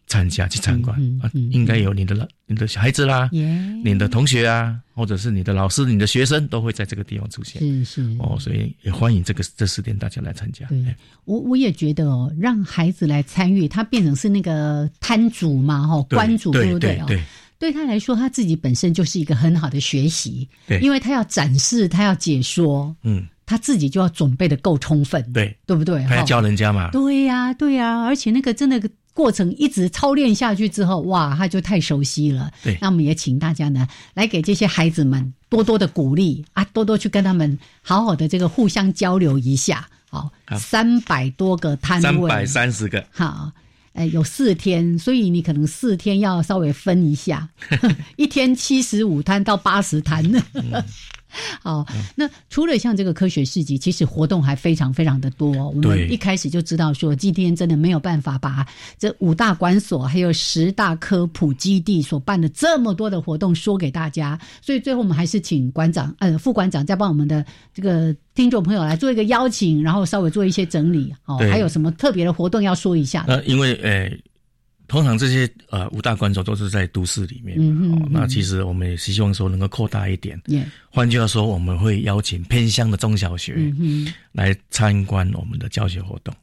[0.06, 1.28] 参加、去参观啊。
[1.50, 7.60] 应该有你的、你的小孩子啦，你的同学啊，或者是你的老师、你的学生，都会在这个地方出现。
[7.60, 10.64] 是是哦，所以也欢迎这个这四天大家来参加。
[10.68, 17.20] 对，我我也觉得哦，让孩子来参与，他变成是那个摊主嘛，哈，关主对不对对？
[17.58, 23.26] 对他来说，他自己本身就是一个很好的学习，对，因为他要展示，他要解说，嗯。
[23.52, 26.02] 他自己就要准备的够充分，对对不对？
[26.08, 26.90] 他要教人家嘛。
[26.90, 28.80] 对呀，对呀，而且那个真的
[29.12, 32.50] 过程一直操练下去之后，哇，他就太熟悉了。
[32.62, 39.86] 对，那我们也请大家呢来给这些孩子们多多的鼓励啊，多多去跟他们好好的这个互相交流一下。
[40.08, 43.04] 好，三百多个摊位，三百三十个。
[43.10, 43.52] 好，
[43.92, 47.50] 哎，有四天，所以你可能四天要稍微分一下，
[48.16, 50.24] 一天七十五摊到八十摊。
[51.60, 55.50] 好， 那除了像这个科学市集，其实活动还非常非常的多。
[55.70, 58.66] 我们一开始就知道说，今天真的没有办法把
[58.98, 71.14] 这五大馆所还有十大科普基地所办的这么多的活动说给大家，所以最后我们还是请馆长呃副馆长再帮我们的这个听众朋友来做一个邀请，然后稍微做一些整理。
[71.24, 73.24] 哦，还有什么特别的活动要说一下？
[73.28, 74.20] 呃，因为诶。
[74.92, 77.58] 通常这些呃五大关所都是在都市里面，
[77.94, 80.38] 哦，那其实我们也希望说能够扩大一点。
[80.90, 83.72] 换句话说，我们会邀请偏乡的中小学
[84.32, 86.34] 来参观我们的教学活动。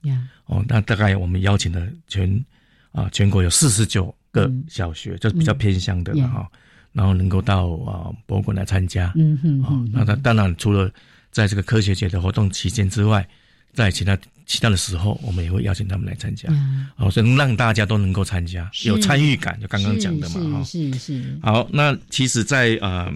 [0.47, 2.43] 哦，那大概我们邀请的全
[2.91, 6.50] 啊全国有四十九个小学，就是比较偏乡的哈，
[6.91, 9.14] 然后能够到啊博物馆来参加。
[9.16, 10.91] 嗯哼，哦，那他当然除了
[11.30, 13.30] 在这个科学节的活动期间之外，
[13.74, 14.17] 在其他。
[14.51, 16.49] 其他的时候，我们也会邀请他们来参加，
[16.95, 21.38] 哦，所以让大家都能够参加，有参与感，就刚刚讲的嘛，哈，是是。
[21.39, 23.13] 好，那其实，在呃。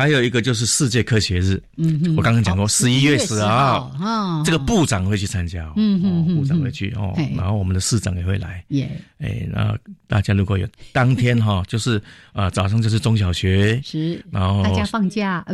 [0.00, 9.76] 还有一个就是世界科学日，嗯，我刚刚讲过十一月十号，哦，这个部长会去参加，嗯嗯部长会去哦，然后我们的市长也会来，耶，哎，那
[10.06, 12.00] 大家如果有当天哈， 就是
[12.32, 15.44] 啊早上就是中小学，是，然后大家放假，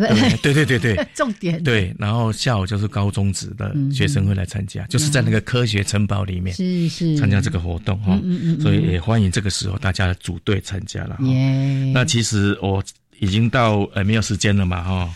[0.42, 7.16] 对对对对， 重点，对，然后下午就是高中职的学生会来参加，就是在那个科学城堡里面，是是。
[7.18, 8.16] 参加这个活动哈，
[8.60, 12.80] 所以也欢迎这个时候大家组队参加了，耶，那其实我。
[13.18, 15.14] 已经到呃没有时间了嘛哈，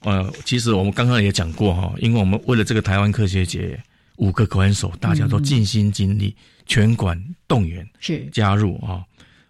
[0.00, 3.78] 呃，其实我们刚刚也讲过哈，因为我们为了这个台湾科学节
[4.16, 6.34] 五个馆手，大家都尽心尽力，
[6.66, 8.28] 全馆动员是。
[8.32, 9.02] 加入啊，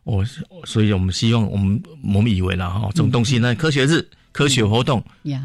[0.05, 0.25] 我
[0.65, 1.83] 所以我们希望我们
[2.15, 5.03] 我们以为了哈，这种东西呢，科学日科学活动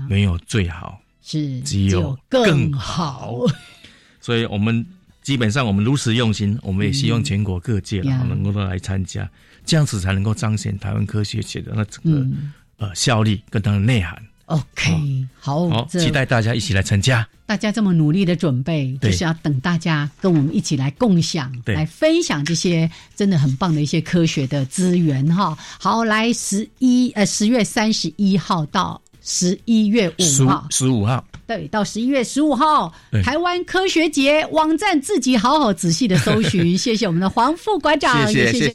[0.07, 3.35] 没有最好，是只有更好，
[4.21, 4.85] 所以我们
[5.23, 9.29] 基本上我们如此用心，我们也希望全国各界能够都来参加。
[9.67, 12.25] 这样子才能够彰显台湾科学界的那整个
[12.77, 14.17] 呃效力跟它的内涵。
[14.45, 17.27] OK，好，好，期待大家一起来参加。
[17.45, 25.57] 大家这么努力的准备，就是要等大家跟我们一起来共享、来分享这些真的很棒的一些科学的资源哈。
[25.77, 32.93] 好，来十一呃十月三十一号到十一月五号，十五号，对，到十一月十五号，
[33.23, 36.75] 台湾科学节网站自己好好仔细的搜寻。
[36.79, 38.73] 谢谢我们的黄副馆长，谢谢。